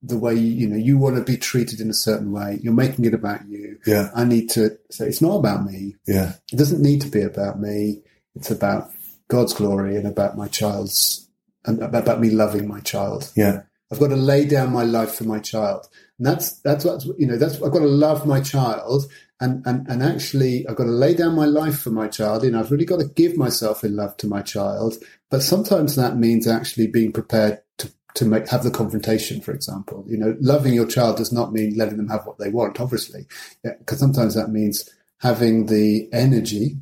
[0.00, 2.60] the way you know you want to be treated in a certain way.
[2.62, 3.78] You're making it about you.
[3.84, 4.10] Yeah.
[4.14, 5.96] I need to say it's not about me.
[6.06, 6.34] Yeah.
[6.52, 8.02] It doesn't need to be about me.
[8.36, 8.92] It's about
[9.26, 11.28] God's glory and about my child's
[11.64, 13.32] and about me loving my child.
[13.34, 13.62] Yeah.
[13.90, 15.88] I've got to lay down my life for my child.
[16.18, 19.86] And that's that's what you know, that's I've got to love my child and, and,
[19.88, 22.44] and actually I've got to lay down my life for my child.
[22.44, 24.96] You know, I've really got to give myself in love to my child.
[25.30, 30.04] But sometimes that means actually being prepared to to make have the confrontation, for example.
[30.08, 33.26] You know, loving your child does not mean letting them have what they want, obviously.
[33.62, 34.88] Because sometimes that means
[35.20, 36.76] having the energy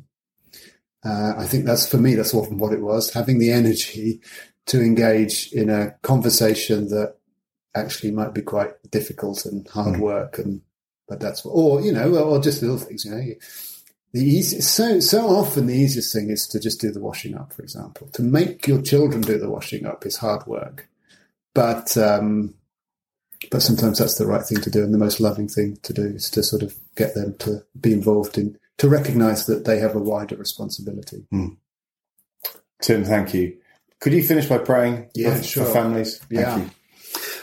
[1.07, 2.15] uh, I think that's for me.
[2.15, 4.21] That's often what it was: having the energy
[4.67, 7.15] to engage in a conversation that
[7.75, 9.99] actually might be quite difficult and hard Mm.
[9.99, 10.39] work.
[10.39, 10.61] And
[11.07, 13.05] but that's what, or you know, or just little things.
[13.05, 13.37] You know, You-
[14.13, 17.53] the easy so so often the easiest thing is to just do the washing up.
[17.53, 20.87] For example, to make your children do the washing up is hard work,
[21.53, 22.55] but um,
[23.51, 26.03] but sometimes that's the right thing to do, and the most loving thing to do
[26.03, 29.95] is to sort of get them to be involved in to recognise that they have
[29.95, 31.25] a wider responsibility.
[32.81, 33.57] Tim, thank you.
[33.99, 35.65] Could you finish by praying Yeah, for, sure.
[35.65, 36.17] for families?
[36.19, 36.57] Thank Yeah.
[36.57, 36.69] you.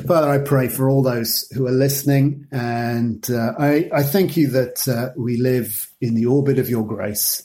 [0.06, 4.48] Father, I pray for all those who are listening, and uh, I, I thank you
[4.48, 7.42] that uh, we live in the orbit of your grace,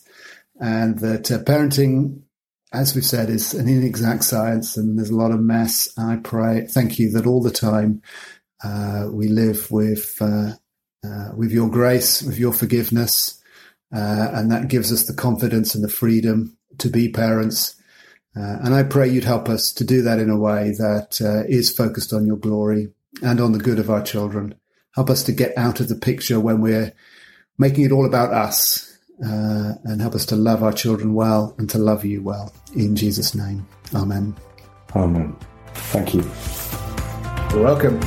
[0.59, 2.21] and that uh, parenting,
[2.73, 5.89] as we've said, is an inexact science, and there's a lot of mess.
[5.97, 8.01] I pray, thank you that all the time
[8.63, 10.53] uh, we live with uh,
[11.05, 13.41] uh, with your grace, with your forgiveness,
[13.95, 17.75] uh, and that gives us the confidence and the freedom to be parents.
[18.39, 21.43] Uh, and I pray you'd help us to do that in a way that uh,
[21.49, 22.87] is focused on your glory
[23.21, 24.55] and on the good of our children.
[24.95, 26.93] Help us to get out of the picture when we're
[27.57, 31.69] making it all about us uh, and help us to love our children well and
[31.71, 32.53] to love you well.
[32.77, 34.33] In Jesus' name, amen.
[34.95, 35.35] Amen.
[35.73, 36.21] Thank you.
[37.51, 37.99] You're welcome.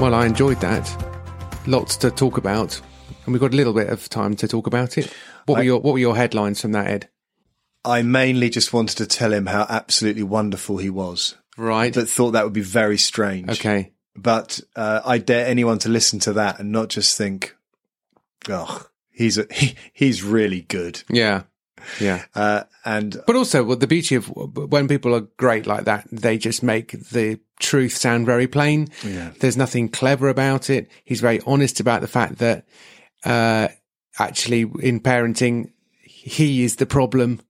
[0.00, 1.09] Well, I enjoyed that.
[1.66, 2.80] Lots to talk about,
[3.24, 5.12] and we've got a little bit of time to talk about it.
[5.46, 7.08] What were I- your What were your headlines from that, Ed?
[7.84, 11.94] I mainly just wanted to tell him how absolutely wonderful he was, Right.
[11.94, 13.48] but thought that would be very strange.
[13.50, 13.92] Okay.
[14.16, 17.54] But uh, I dare anyone to listen to that and not just think,
[18.48, 21.42] "Oh, he's a, he, he's really good." Yeah.
[22.00, 22.24] Yeah.
[22.34, 26.38] Uh, and But also, well, the beauty of when people are great like that, they
[26.38, 28.88] just make the truth sound very plain.
[29.04, 29.32] Yeah.
[29.40, 30.90] There's nothing clever about it.
[31.04, 32.64] He's very honest about the fact that
[33.24, 33.68] uh,
[34.18, 37.40] actually, in parenting, he is the problem,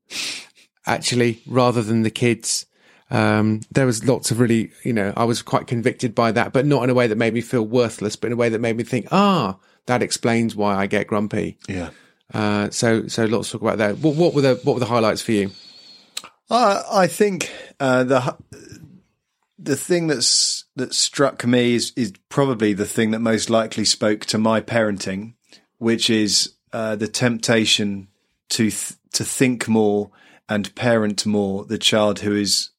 [0.87, 2.67] actually, rather than the kids.
[3.11, 6.65] Um, there was lots of really, you know, I was quite convicted by that, but
[6.67, 8.77] not in a way that made me feel worthless, but in a way that made
[8.77, 11.59] me think, ah, that explains why I get grumpy.
[11.69, 11.91] yeah,
[12.33, 13.95] Uh, so, so lots to talk about there.
[13.95, 15.51] What, what were the what were the highlights for you?
[16.49, 18.37] Uh, I think uh, the
[19.59, 24.25] the thing that's that struck me is is probably the thing that most likely spoke
[24.27, 25.35] to my parenting
[25.81, 28.07] which is uh, the temptation
[28.51, 30.11] to th- to think more
[30.49, 32.71] and parent more the child who is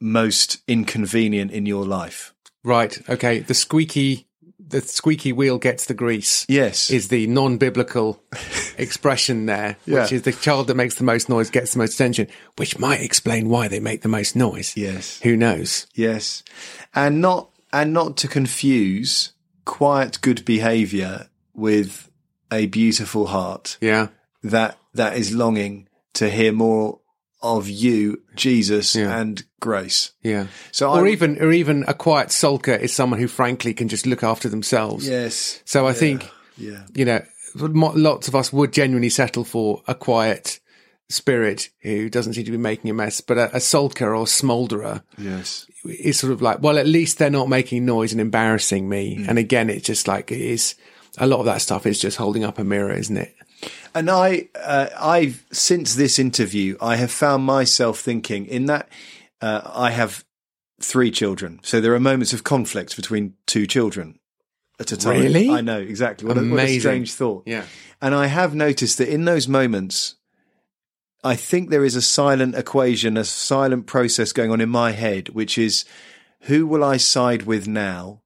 [0.00, 2.32] most inconvenient in your life.
[2.62, 2.96] Right.
[3.10, 3.40] Okay.
[3.40, 4.28] The squeaky,
[4.74, 6.44] the squeaky wheel gets the grease.
[6.48, 6.90] Yes.
[6.90, 8.20] Is the non-biblical
[8.78, 12.26] expression there, which is the child that makes the most noise gets the most attention,
[12.56, 14.76] which might explain why they make the most noise.
[14.76, 15.20] yes.
[15.22, 15.86] Who knows?
[15.94, 16.42] Yes.
[16.94, 19.32] And not and not to confuse
[19.64, 22.10] quiet good behavior with
[22.52, 24.08] a beautiful heart Yeah.
[24.42, 27.00] that that is longing to hear more
[27.44, 29.16] of you, Jesus, Yeah.
[29.20, 30.12] and grace.
[30.22, 30.46] Yeah.
[30.72, 34.06] So or I- even, or even a quiet sulker is someone who frankly can just
[34.06, 35.06] look after themselves.
[35.06, 35.60] Yes.
[35.64, 36.80] So I think, Yeah.
[36.94, 37.22] you know,
[37.54, 40.58] lots of us would genuinely settle for a quiet
[41.10, 45.02] spirit who doesn't seem to be making a mess, but a, a sulker or smolderer
[45.18, 45.66] Yes.
[45.84, 49.18] is sort of like, well, at least they're not making noise and embarrassing me.
[49.20, 49.28] Mm.
[49.28, 50.74] And again, it's just like it is
[51.18, 53.34] a lot of that stuff is just holding up a mirror, isn't it?
[53.94, 58.88] And I, uh, I've since this interview, I have found myself thinking in that
[59.40, 60.24] uh, I have
[60.80, 64.18] three children, so there are moments of conflict between two children
[64.80, 65.20] at a time.
[65.20, 65.50] Really?
[65.50, 66.26] I know exactly.
[66.26, 67.44] What, a, what a strange thought.
[67.46, 67.64] Yeah.
[68.00, 70.16] And I have noticed that in those moments,
[71.22, 75.30] I think there is a silent equation, a silent process going on in my head,
[75.30, 75.84] which is
[76.40, 78.20] who will I side with now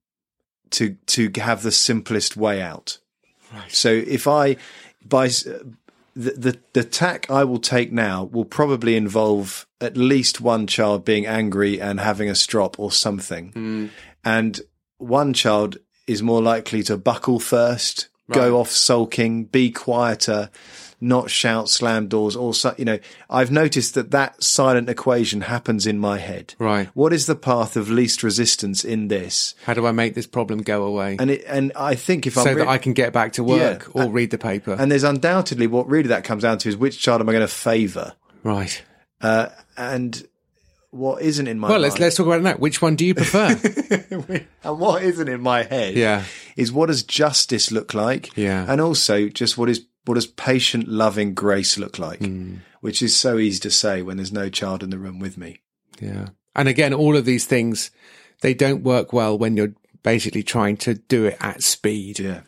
[0.70, 2.98] to to have the simplest way out?
[3.54, 3.72] Right.
[3.72, 4.56] So if I
[5.08, 5.64] by uh,
[6.14, 11.04] the, the the tack I will take now will probably involve at least one child
[11.04, 13.86] being angry and having a strop or something, hmm.
[14.24, 14.60] and
[14.98, 20.50] one child is more likely to buckle first, go off sulking, be quieter,
[21.00, 22.98] not shout, slam doors, or so, you know.
[23.30, 26.54] I've noticed that that silent equation happens in my head.
[26.58, 26.88] Right.
[26.94, 29.54] What is the path of least resistance in this?
[29.64, 31.16] How do I make this problem go away?
[31.20, 33.44] And it, and I think if so I'm re- that I can get back to
[33.44, 34.02] work Yeah.
[34.04, 34.72] or read the paper.
[34.78, 37.42] and there's undoubtedly what really that comes down to is which child am I going
[37.46, 38.82] to favour, right.
[39.20, 40.26] uh, and
[40.90, 42.60] what isn't in my Well, let's let's talk about that.
[42.60, 43.48] Which one do you prefer?
[44.64, 46.24] and what isn't in my head, Yeah.
[46.56, 48.64] is what does justice look like, Yeah.
[48.66, 52.56] and also just what is what does patient, loving grace look like, Hmm.
[52.80, 55.60] which is so easy to say when there's no child in the room with me.
[56.00, 56.28] Yeah.
[56.56, 57.90] And again, all of these things,
[58.40, 62.18] they don't work well when you're basically trying to do it at speed.
[62.20, 62.40] Yeah,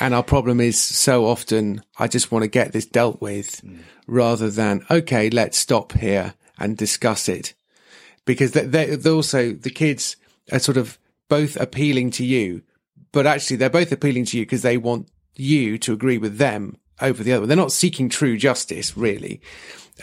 [0.00, 3.62] And our problem is so often, I just want to get this dealt with
[4.06, 7.54] rather than, okay, let's stop here and discuss it.
[8.24, 10.16] Because they, they, they're also, the kids
[10.52, 12.62] are sort of both appealing to you,
[13.12, 16.76] but actually they're both appealing to you because they want you to agree with them
[17.00, 17.46] over the other.
[17.46, 19.40] They're not seeking true justice, really.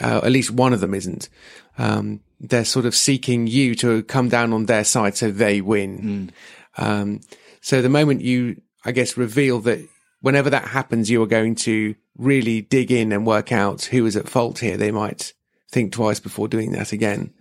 [0.01, 1.29] Uh, at least one of them isn't.
[1.77, 6.31] Um, they're sort of seeking you to come down on their side so they win.
[6.77, 7.21] Um,
[7.61, 9.87] so the moment you, I guess, reveal that
[10.21, 14.15] whenever that happens, you are going to really dig in and work out who is
[14.15, 15.33] at fault here, they might
[15.71, 17.33] think twice before doing that again.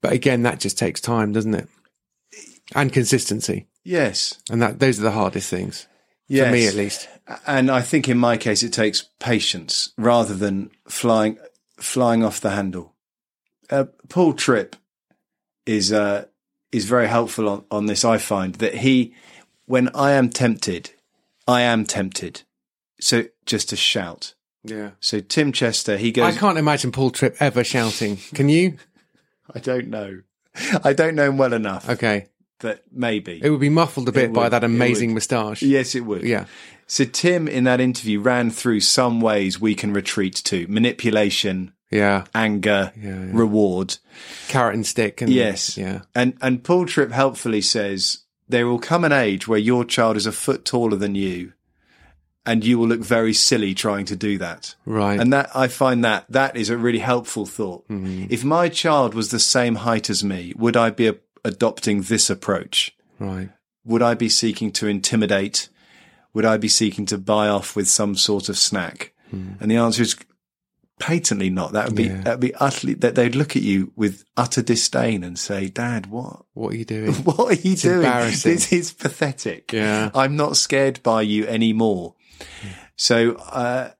[0.00, 1.68] But again, that just takes time, doesn't it?
[2.74, 3.66] And consistency.
[3.84, 5.86] yes, And that, those are the hardest things.
[6.28, 6.46] Yes.
[6.46, 7.08] For me, at least.
[7.46, 11.38] And I think in my case, it takes patience rather than flying
[11.78, 12.94] flying off the handle.
[13.68, 14.76] Uh, Paul Tripp
[15.66, 16.26] is uh,
[16.72, 18.04] is very helpful on, on this.
[18.04, 19.14] I find that he,
[19.66, 20.90] when I am tempted,
[21.48, 22.42] I am tempted.
[23.00, 24.34] So just to shout.
[24.64, 24.90] Yeah.
[25.00, 26.34] So Tim Chester, he goes.
[26.34, 28.18] I can't imagine Paul Tripp ever shouting.
[28.34, 28.78] Can you?
[29.54, 30.22] I don't know.
[30.82, 32.26] I don't know him well enough, Okay.
[32.60, 33.40] But maybe.
[33.42, 35.62] It would be muffled a bit by would, that amazing moustache.
[35.62, 36.22] Yes, it would.
[36.22, 36.46] Yeah.
[36.86, 42.24] So Tim, in that interview, ran through some ways we can retreat to manipulation, Yeah.
[42.34, 43.26] anger, Yeah, yeah.
[43.32, 43.96] reward.
[44.48, 45.20] Carrot and stick.
[45.20, 45.76] And, Yes.
[45.76, 46.02] Yeah.
[46.14, 50.26] And and Paul Tripp helpfully says there will come an age where your child is
[50.26, 51.52] a foot taller than you,
[52.44, 54.76] and you will look very silly trying to do that.
[54.84, 55.18] Right.
[55.18, 57.88] And that I find that that is a really helpful thought.
[57.88, 58.26] Mm-hmm.
[58.30, 62.28] If my child was the same height as me, would I be a, adopting this
[62.30, 62.94] approach?
[63.18, 63.48] right.
[63.84, 65.68] Would I be seeking to intimidate?
[66.34, 69.12] Would I be seeking to buy off with some sort of snack?
[69.60, 70.16] And the answer is
[70.98, 71.72] patently not.
[71.72, 72.16] That would be Hmm.
[72.16, 72.22] Yeah.
[72.22, 76.06] that would be utterly that they'd look at you with utter disdain and say, "Dad,
[76.06, 76.44] what?
[76.54, 77.12] What are you doing?
[77.24, 77.96] What are you doing?
[77.98, 78.52] embarrassing.
[78.54, 79.72] This is pathetic.
[79.72, 80.10] Yeah.
[80.14, 82.14] I'm not scared by you anymore."
[82.96, 83.90] So uh,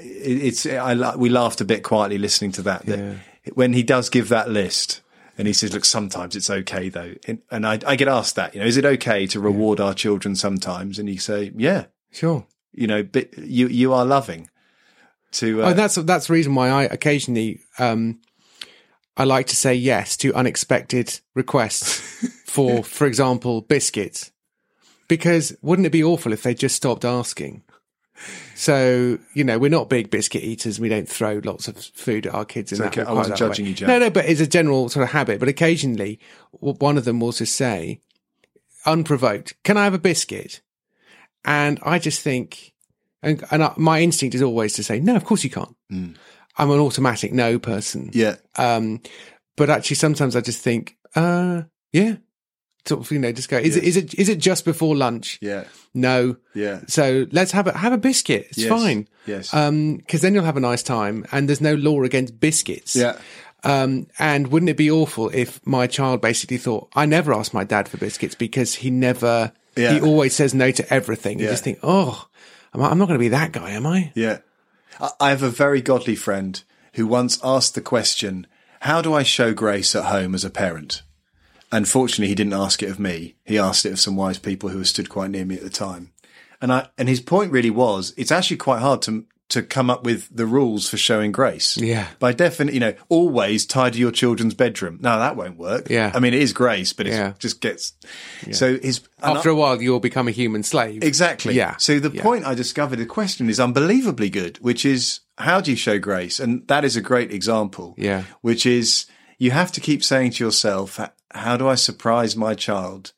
[0.00, 2.86] it, it's I we laughed a bit quietly listening to that.
[2.86, 3.14] that Yeah.
[3.54, 5.00] when he does give that list.
[5.38, 7.14] And he says, "Look, sometimes it's okay though."
[7.50, 10.34] And, I, I get asked that, you know, is it okay to reward our children
[10.34, 10.98] sometimes?
[10.98, 12.44] And you say, "Yeah, Sure.
[12.72, 14.50] you know, but you you are loving."
[15.32, 18.20] To uh, oh, that's that's the reason why I occasionally um,
[19.16, 22.00] I like to say yes to unexpected requests
[22.46, 24.32] for, for example, biscuits.
[25.06, 27.62] because wouldn't it be awful if they just stopped asking?
[28.54, 30.80] So you know, we're not big biscuit eaters.
[30.80, 32.72] We don't throw lots of food at our kids.
[32.72, 33.02] In that okay.
[33.02, 33.48] I wasn't that way.
[33.50, 33.88] judging you, Jack.
[33.88, 35.40] No, no, but it's a general sort of habit.
[35.40, 36.18] But occasionally,
[36.60, 38.00] one of them will just say,
[38.86, 40.60] unprovoked, "Can I have a biscuit?"
[41.44, 42.74] And I just think,
[43.22, 45.76] and, and I, my instinct is always to say, "No, of course you can't."
[46.58, 48.10] I'm an automatic no person.
[48.12, 48.36] Yeah.
[48.56, 49.00] Um,
[49.56, 51.62] but actually, sometimes I just think, uh,
[51.92, 52.16] yeah,
[52.88, 53.58] sort of, you know, just go.
[53.58, 55.38] Is it is it is it just before lunch?
[55.40, 55.64] Yeah.
[55.94, 56.36] No.
[56.54, 56.80] Yeah.
[56.88, 58.46] So let's have a have a biscuit.
[58.50, 58.68] It's Yes.
[58.68, 59.08] fine.
[59.26, 59.52] Yes.
[59.54, 62.96] Um, because then you'll have a nice time, and there's no law against biscuits.
[62.96, 63.18] yeah.
[63.64, 67.64] Um, and wouldn't it be awful if my child basically thought I never asked my
[67.64, 69.94] dad for biscuits because he never, Yeah.
[69.94, 71.40] he always says no to everything.
[71.40, 71.50] You Yeah.
[71.50, 72.28] just think, oh,
[72.72, 74.12] am I, I'm not going to be that guy, am I?
[74.14, 74.38] Yeah.
[75.20, 76.62] I have a very godly friend
[76.94, 78.46] who once asked the question,
[78.82, 81.02] How do I show grace at home as a parent?
[81.70, 83.34] Unfortunately, he didn't ask it of me.
[83.44, 85.70] He asked it of some wise people who were stood quite near me at the
[85.70, 86.12] time.
[86.60, 90.02] And I, and his point really was, it's actually quite hard to, to come up
[90.02, 91.76] with the rules for showing grace.
[91.76, 92.08] Yeah.
[92.18, 94.98] By definition, you know, always tidy your children's bedroom.
[95.00, 95.88] No, that won't work.
[95.88, 96.10] Yeah.
[96.14, 97.34] I mean, it is grace, but it Yeah.
[97.38, 97.92] just gets,
[98.50, 101.04] so his, After a while, you'll become a human slave.
[101.04, 101.54] Exactly.
[101.54, 101.76] Yeah.
[101.76, 102.22] So the Yeah.
[102.22, 106.40] point I discovered, the question is unbelievably good, which is how do you show grace?
[106.40, 107.94] And that is a great example.
[107.96, 108.24] Yeah.
[108.40, 109.06] Which is
[109.38, 113.12] you have to keep saying to yourself, "H- how do I surprise my child?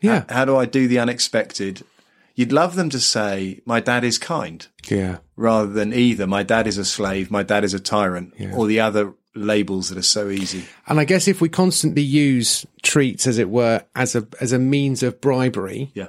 [0.00, 0.24] Yeah.
[0.28, 1.82] How, how do I do the unexpected?
[2.34, 5.18] You'd love them to say, my dad is kind, Yeah.
[5.36, 8.80] rather than either my dad is a slave, my dad is a tyrant, or the
[8.80, 10.64] other labels that are so easy.
[10.86, 14.58] And I guess if we constantly use treats, as it were, as a as a
[14.58, 16.08] means of bribery, Yeah.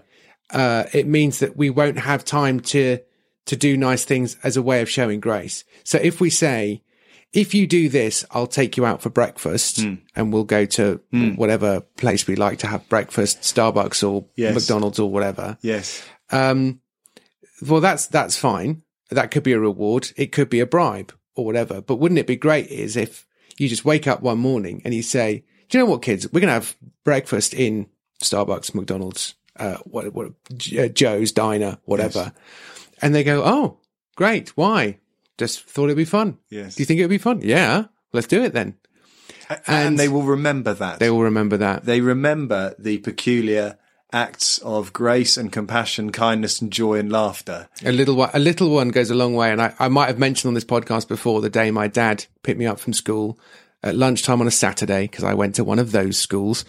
[0.51, 2.99] uh, it means that we won't have time to
[3.45, 5.63] to do nice things as a way of showing grace.
[5.85, 6.81] So if we say,
[7.33, 9.95] if you do this, I'll take you out for breakfast, Hmm.
[10.15, 11.01] and we'll go to
[11.35, 14.55] whatever place we like to have breakfast, Starbucks or Yes.
[14.55, 15.57] McDonald's or whatever.
[15.61, 16.01] Yes.
[16.31, 16.81] Um,
[17.67, 18.83] well, that's that's fine.
[19.09, 20.11] That could be a reward.
[20.17, 21.81] It could be a bribe or whatever.
[21.81, 23.25] But wouldn't it be great is if
[23.57, 26.25] you just wake up one morning and you say, "Do you know what, kids?
[26.31, 27.87] We're going to have breakfast in
[28.21, 30.33] Starbucks, McDonald's, uh, what, what,
[30.77, 32.33] uh, Joe's Diner, whatever,"
[33.01, 33.77] and they go, "Oh,
[34.15, 34.49] great!
[34.57, 34.99] Why?
[35.37, 36.37] Just thought it'd be fun.
[36.49, 36.75] Yes.
[36.75, 37.41] Do you think it'd be fun?
[37.43, 38.75] Yeah, let's do it then."
[39.65, 40.99] And, they will remember that.
[40.99, 41.85] They will remember that.
[41.85, 43.77] they remember the peculiar
[44.11, 47.67] acts of grace and compassion, kindness and joy and laughter.
[47.85, 49.51] A little one, a little one goes a long way.
[49.51, 52.59] And I, I might have mentioned on this podcast before the day my dad picked
[52.59, 53.39] me up from school
[53.83, 56.65] at lunchtime on a Saturday because I went to one of those schools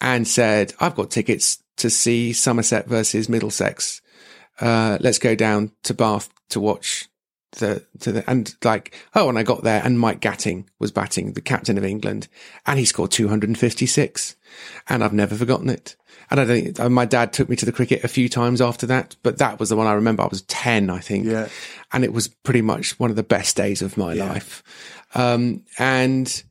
[0.00, 4.00] and said, I've got tickets to see Somerset versus Middlesex.
[4.60, 7.08] Uh, let's go down to Bath to watch
[7.52, 11.32] the, to the, and like, oh, and I got there and Mike Gatting was batting,
[11.32, 12.28] the captain of England,
[12.66, 14.36] and he scored 256.
[14.88, 15.96] And I've never forgotten it.
[16.30, 19.16] And I don't, my dad took me to the cricket a few times after that,
[19.22, 20.22] but that was the one I remember.
[20.22, 21.24] I was 10, I think.
[21.26, 21.48] Yeah.
[21.92, 24.62] And it was pretty much one of the best days of my life.
[25.14, 26.42] Um, and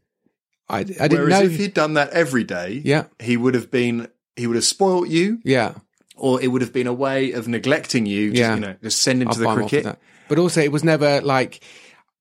[0.70, 1.46] I, I didn't Whereas know.
[1.46, 3.06] if he'd done that every day, Yeah.
[3.20, 5.74] he would have been he would have spoilt you, yeah.
[6.16, 8.30] or it would have been a way of neglecting you.
[8.30, 8.54] Just, Yeah.
[8.56, 9.98] you know, just send him I'll to the buy 'em off cricket.
[10.28, 11.62] But also, it was never like,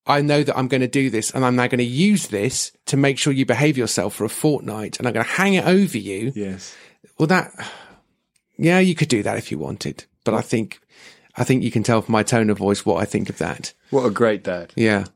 [0.07, 2.73] I know that I'm going to do this and I'm now going to use this
[2.87, 5.67] to make sure you behave yourself for a fortnight and I'm going to hang it
[5.67, 6.33] over you.
[6.35, 6.77] Yes.
[7.19, 7.51] Well, that,
[8.57, 10.05] yeah, you could do that if you wanted.
[10.25, 10.81] But I think,
[11.37, 13.73] I think you can tell from my tone of voice what I think of that.
[13.91, 14.73] What a great dad.
[14.77, 15.07] Yeah.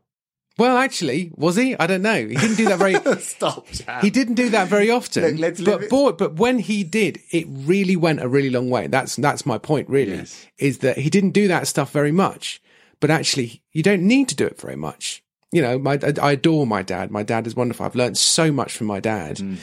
[0.59, 1.75] Well, actually, was he?
[1.79, 2.27] I don't know.
[2.27, 2.95] He didn't do that very.
[3.21, 4.03] Stop, Jack.
[4.03, 5.39] He didn't do that very often.
[5.39, 8.87] Look, but boy, but when he did, it really went a really long way.
[8.87, 9.89] That's that's my point.
[9.89, 10.47] Really, Yes.
[10.59, 12.61] is that he didn't do that stuff very much.
[13.01, 15.23] But actually, you don't need to do it very much.
[15.53, 17.11] You know, my I I adore my dad.
[17.11, 17.85] My dad is wonderful.
[17.87, 19.39] I've learned so much from my dad.
[19.39, 19.59] Mm.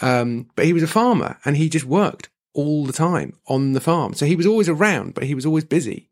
[0.00, 3.80] Um, but he was a farmer, and he just worked all the time on the
[3.80, 4.14] farm.
[4.14, 6.08] So he was always around, but he was always busy.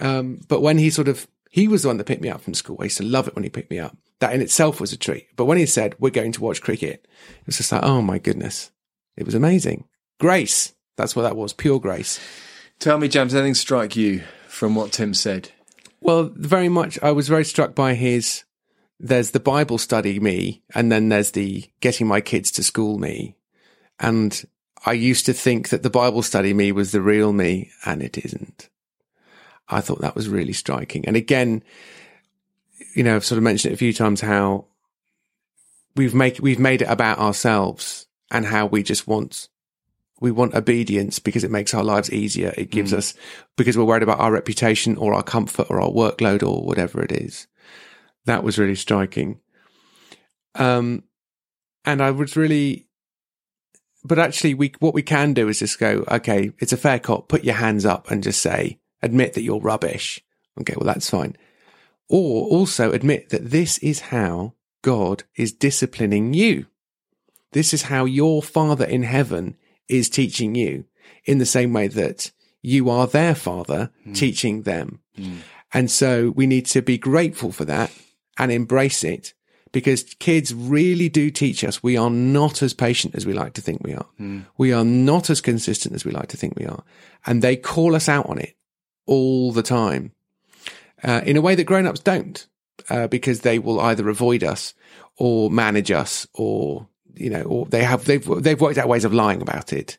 [0.00, 2.54] Um, but when he sort of, he was the one that picked me up from
[2.54, 2.78] school.
[2.80, 3.96] I used to love it when he picked me up.
[4.20, 5.28] That in itself was a treat.
[5.36, 7.06] But when he said, we're going to watch cricket,
[7.40, 8.70] it was just like, oh my goodness.
[9.16, 9.84] It was amazing.
[10.18, 10.74] Grace.
[10.96, 11.52] That's what that was.
[11.52, 12.20] Pure grace.
[12.78, 15.50] Tell me, James, anything strike you from what Tim said?
[16.00, 16.98] Well, very much.
[17.02, 18.44] I was very struck by his,
[19.00, 23.36] there's the Bible study me, and then there's the getting my kids to school me.
[23.98, 24.44] And
[24.86, 28.18] I used to think that the Bible study me was the real me, and it
[28.18, 28.68] isn't.
[29.68, 31.04] I thought that was really striking.
[31.06, 31.62] And again,
[32.94, 34.66] you know, I've sort of mentioned it a few times how
[35.94, 39.48] we've make we've made it about ourselves and how we just want
[40.20, 42.52] we want obedience because it makes our lives easier.
[42.56, 43.14] It gives us
[43.56, 47.12] because we're worried about our reputation or our comfort or our workload or whatever it
[47.12, 47.46] is.
[48.24, 49.40] That was really striking.
[50.54, 51.04] Um,
[51.84, 52.88] and I was really
[54.04, 57.28] but actually, we what we can do is just go, okay, it's a fair cop.
[57.28, 60.24] Put your hands up and just say, admit that you're rubbish.
[60.60, 61.36] Okay, well that's fine.
[62.08, 66.66] Or also admit that this is how God is disciplining you.
[67.52, 69.56] This is how your Father in heaven
[69.88, 70.84] is teaching you
[71.24, 72.30] in the same way that
[72.62, 75.00] you are their Father teaching them.
[75.72, 77.90] And so we need to be grateful for that
[78.38, 79.34] and embrace it
[79.72, 83.60] because kids really do teach us we are not as patient as we like to
[83.60, 84.06] think we are.
[84.56, 86.82] We are not as consistent as we like to think we are.
[87.26, 88.56] And they call us out on it
[89.06, 90.12] all the time
[91.04, 92.46] uh, in a way that grown ups don't
[92.88, 94.74] uh, because they will either avoid us
[95.16, 96.88] or manage us or,
[97.18, 99.98] you know, or they have, they've, they've worked out ways of lying about it.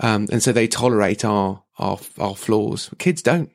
[0.00, 2.90] Um, and so they tolerate our, our, our flaws.
[2.98, 3.50] Kids don't.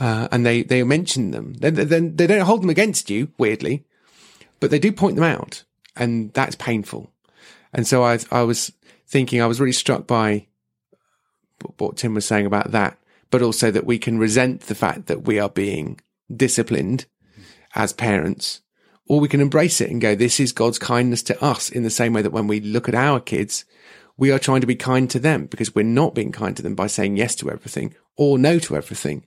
[0.00, 1.54] Uh, and they, they mention them.
[1.54, 3.84] Then they, they don't hold them against you, weirdly,
[4.60, 5.64] but they do point them out
[5.96, 7.10] and that's painful.
[7.72, 8.72] And so I, I was
[9.06, 10.46] thinking, I was really struck by
[11.78, 12.98] what Tim was saying about that,
[13.30, 16.00] but also that we can resent the fact that we are being
[16.34, 17.06] disciplined
[17.74, 18.62] as parents,
[19.06, 21.90] or we can embrace it and go, this is God's kindness to us in the
[21.90, 23.64] same way that when we look at our kids,
[24.16, 26.74] we are trying to be kind to them because we're not being kind to them
[26.74, 29.24] by saying yes to everything or no to everything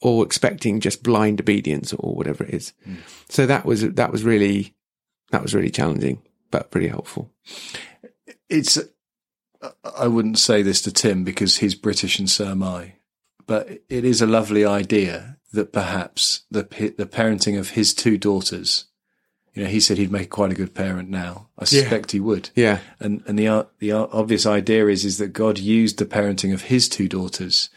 [0.00, 2.72] or expecting just blind obedience or whatever it is.
[2.84, 2.96] Hmm.
[3.28, 4.74] So that was, that was really,
[5.30, 7.30] that was really challenging, but pretty helpful.
[8.48, 8.78] It's,
[9.98, 12.94] I wouldn't say this to Tim because he's British and so am I,
[13.46, 16.62] but it is a lovely idea that perhaps the
[16.96, 18.86] the parenting of his two daughters,
[19.56, 21.48] you know, he said he'd make quite a good parent now.
[21.58, 22.50] I suspect he would.
[22.54, 22.80] Yeah.
[23.00, 26.90] And and the the obvious idea is is that God used the parenting of his
[26.90, 27.70] two daughters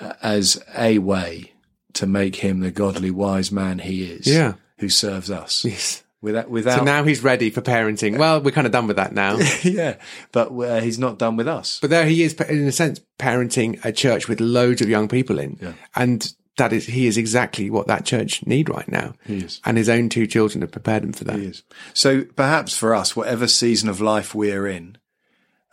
[0.00, 1.52] uh, as a way
[1.92, 4.26] to make him the godly wise man he is.
[4.26, 4.54] Yeah.
[4.78, 5.64] Who serves us.
[5.64, 6.02] Yes.
[6.20, 8.18] Without without So now he's ready for parenting.
[8.18, 9.38] Well, we're kind of done with that now.
[9.62, 9.96] yeah,
[10.32, 11.78] but uh, he's not done with us.
[11.80, 15.38] But there he is, in a sense, parenting a church with loads of young people
[15.38, 15.56] in.
[15.62, 15.72] Yeah.
[15.94, 19.14] And that is, he is exactly what that church need right now.
[19.24, 19.60] He is.
[19.64, 21.38] And his own two children have prepared him for that.
[21.38, 21.62] He is.
[21.94, 24.98] So perhaps for us, whatever season of life we're in,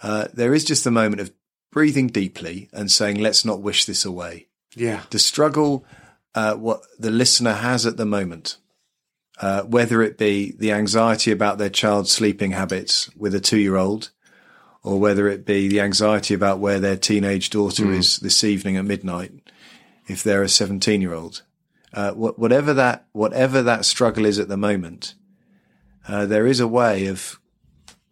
[0.01, 1.31] uh, there is just a moment of
[1.71, 4.47] breathing deeply and saying, let's not wish this away.
[4.75, 5.01] Yeah.
[5.09, 5.85] The struggle,
[6.35, 8.57] uh, what the listener has at the moment,
[9.41, 13.75] uh, whether it be the anxiety about their child's sleeping habits with a two year
[13.75, 14.11] old,
[14.83, 18.85] or whether it be the anxiety about where their teenage daughter is this evening at
[18.85, 19.33] midnight,
[20.07, 21.43] if they're a 17 year old,
[21.93, 25.15] uh, wh- whatever that, whatever that struggle is at the moment,
[26.07, 27.39] uh, there is a way of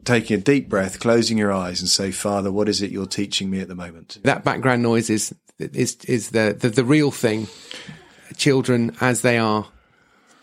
[0.04, 3.50] taking a deep breath, closing your eyes and say, Father, what is it you're teaching
[3.50, 4.20] me at the moment?
[4.24, 7.48] That background noise is, is, is the, the, the real thing.
[8.38, 9.68] Children, as they are.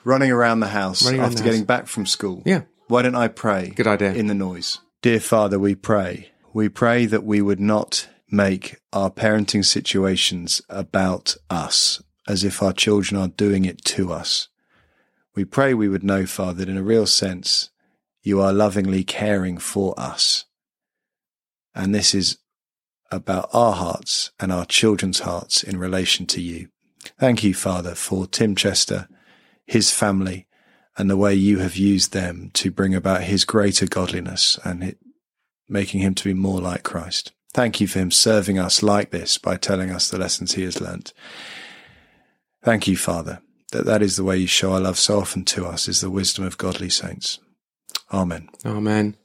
[0.05, 1.51] Running around the house around after the house.
[1.51, 2.43] getting back from school.
[2.45, 2.63] Yeah.
[2.89, 3.69] Why don't I pray?
[3.71, 4.13] Good idea.
[4.13, 4.79] In the noise.
[5.01, 6.31] Dear Father, we pray.
[6.53, 12.73] We pray that we would not make our parenting situations about us as if our
[12.73, 14.49] children are doing it to us.
[15.35, 17.71] We pray we would know, Father, that in a real sense,
[18.23, 20.47] you are lovingly caring for us.
[21.75, 22.39] And this is
[23.11, 26.69] about our hearts and our children's hearts in relation to you.
[27.19, 29.09] Thank you, Father, for Tim Chester,
[29.67, 30.47] his family,
[30.97, 34.99] and the way you have used them to bring about his greater godliness and it,
[35.69, 37.33] making him to be more like Christ.
[37.55, 40.81] Thank you for him serving us like this by telling us the lessons he has
[40.81, 41.13] learnt.
[42.63, 43.43] Thank you, Father,
[43.73, 46.11] that that is the way you show our love so often to us is the
[46.11, 47.41] wisdom of godly saints.
[48.13, 48.49] Amen.
[48.65, 49.17] Amen.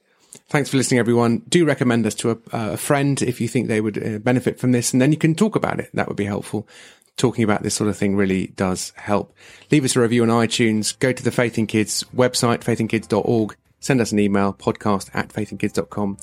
[0.50, 1.40] Thanks for listening, everyone.
[1.48, 4.60] Do recommend us to a, uh, a friend if you think they would uh, benefit
[4.60, 5.90] from this, and then you can talk about it.
[5.94, 6.68] That would be helpful.
[7.16, 9.36] Talking about this sort of thing really does help.
[9.72, 10.98] Leave us a review on iTunes.
[11.00, 13.56] Go to the Faith in Kids website, faithinkids.org.
[13.80, 16.18] Send us an email, podcast at faithinkids.com.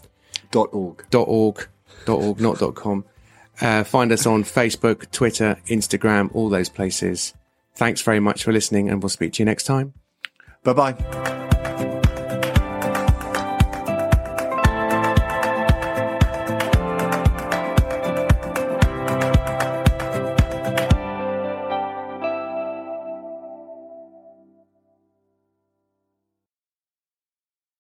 [0.50, 1.04] Dot org.
[1.10, 1.68] Dot .org.
[2.06, 3.04] .org, not .com.
[3.60, 7.34] Uh, find us on Facebook, Twitter, Instagram, all those places.
[7.76, 9.94] Thanks very much for listening, and we'll speak to you next time.
[10.62, 11.43] Bye bye.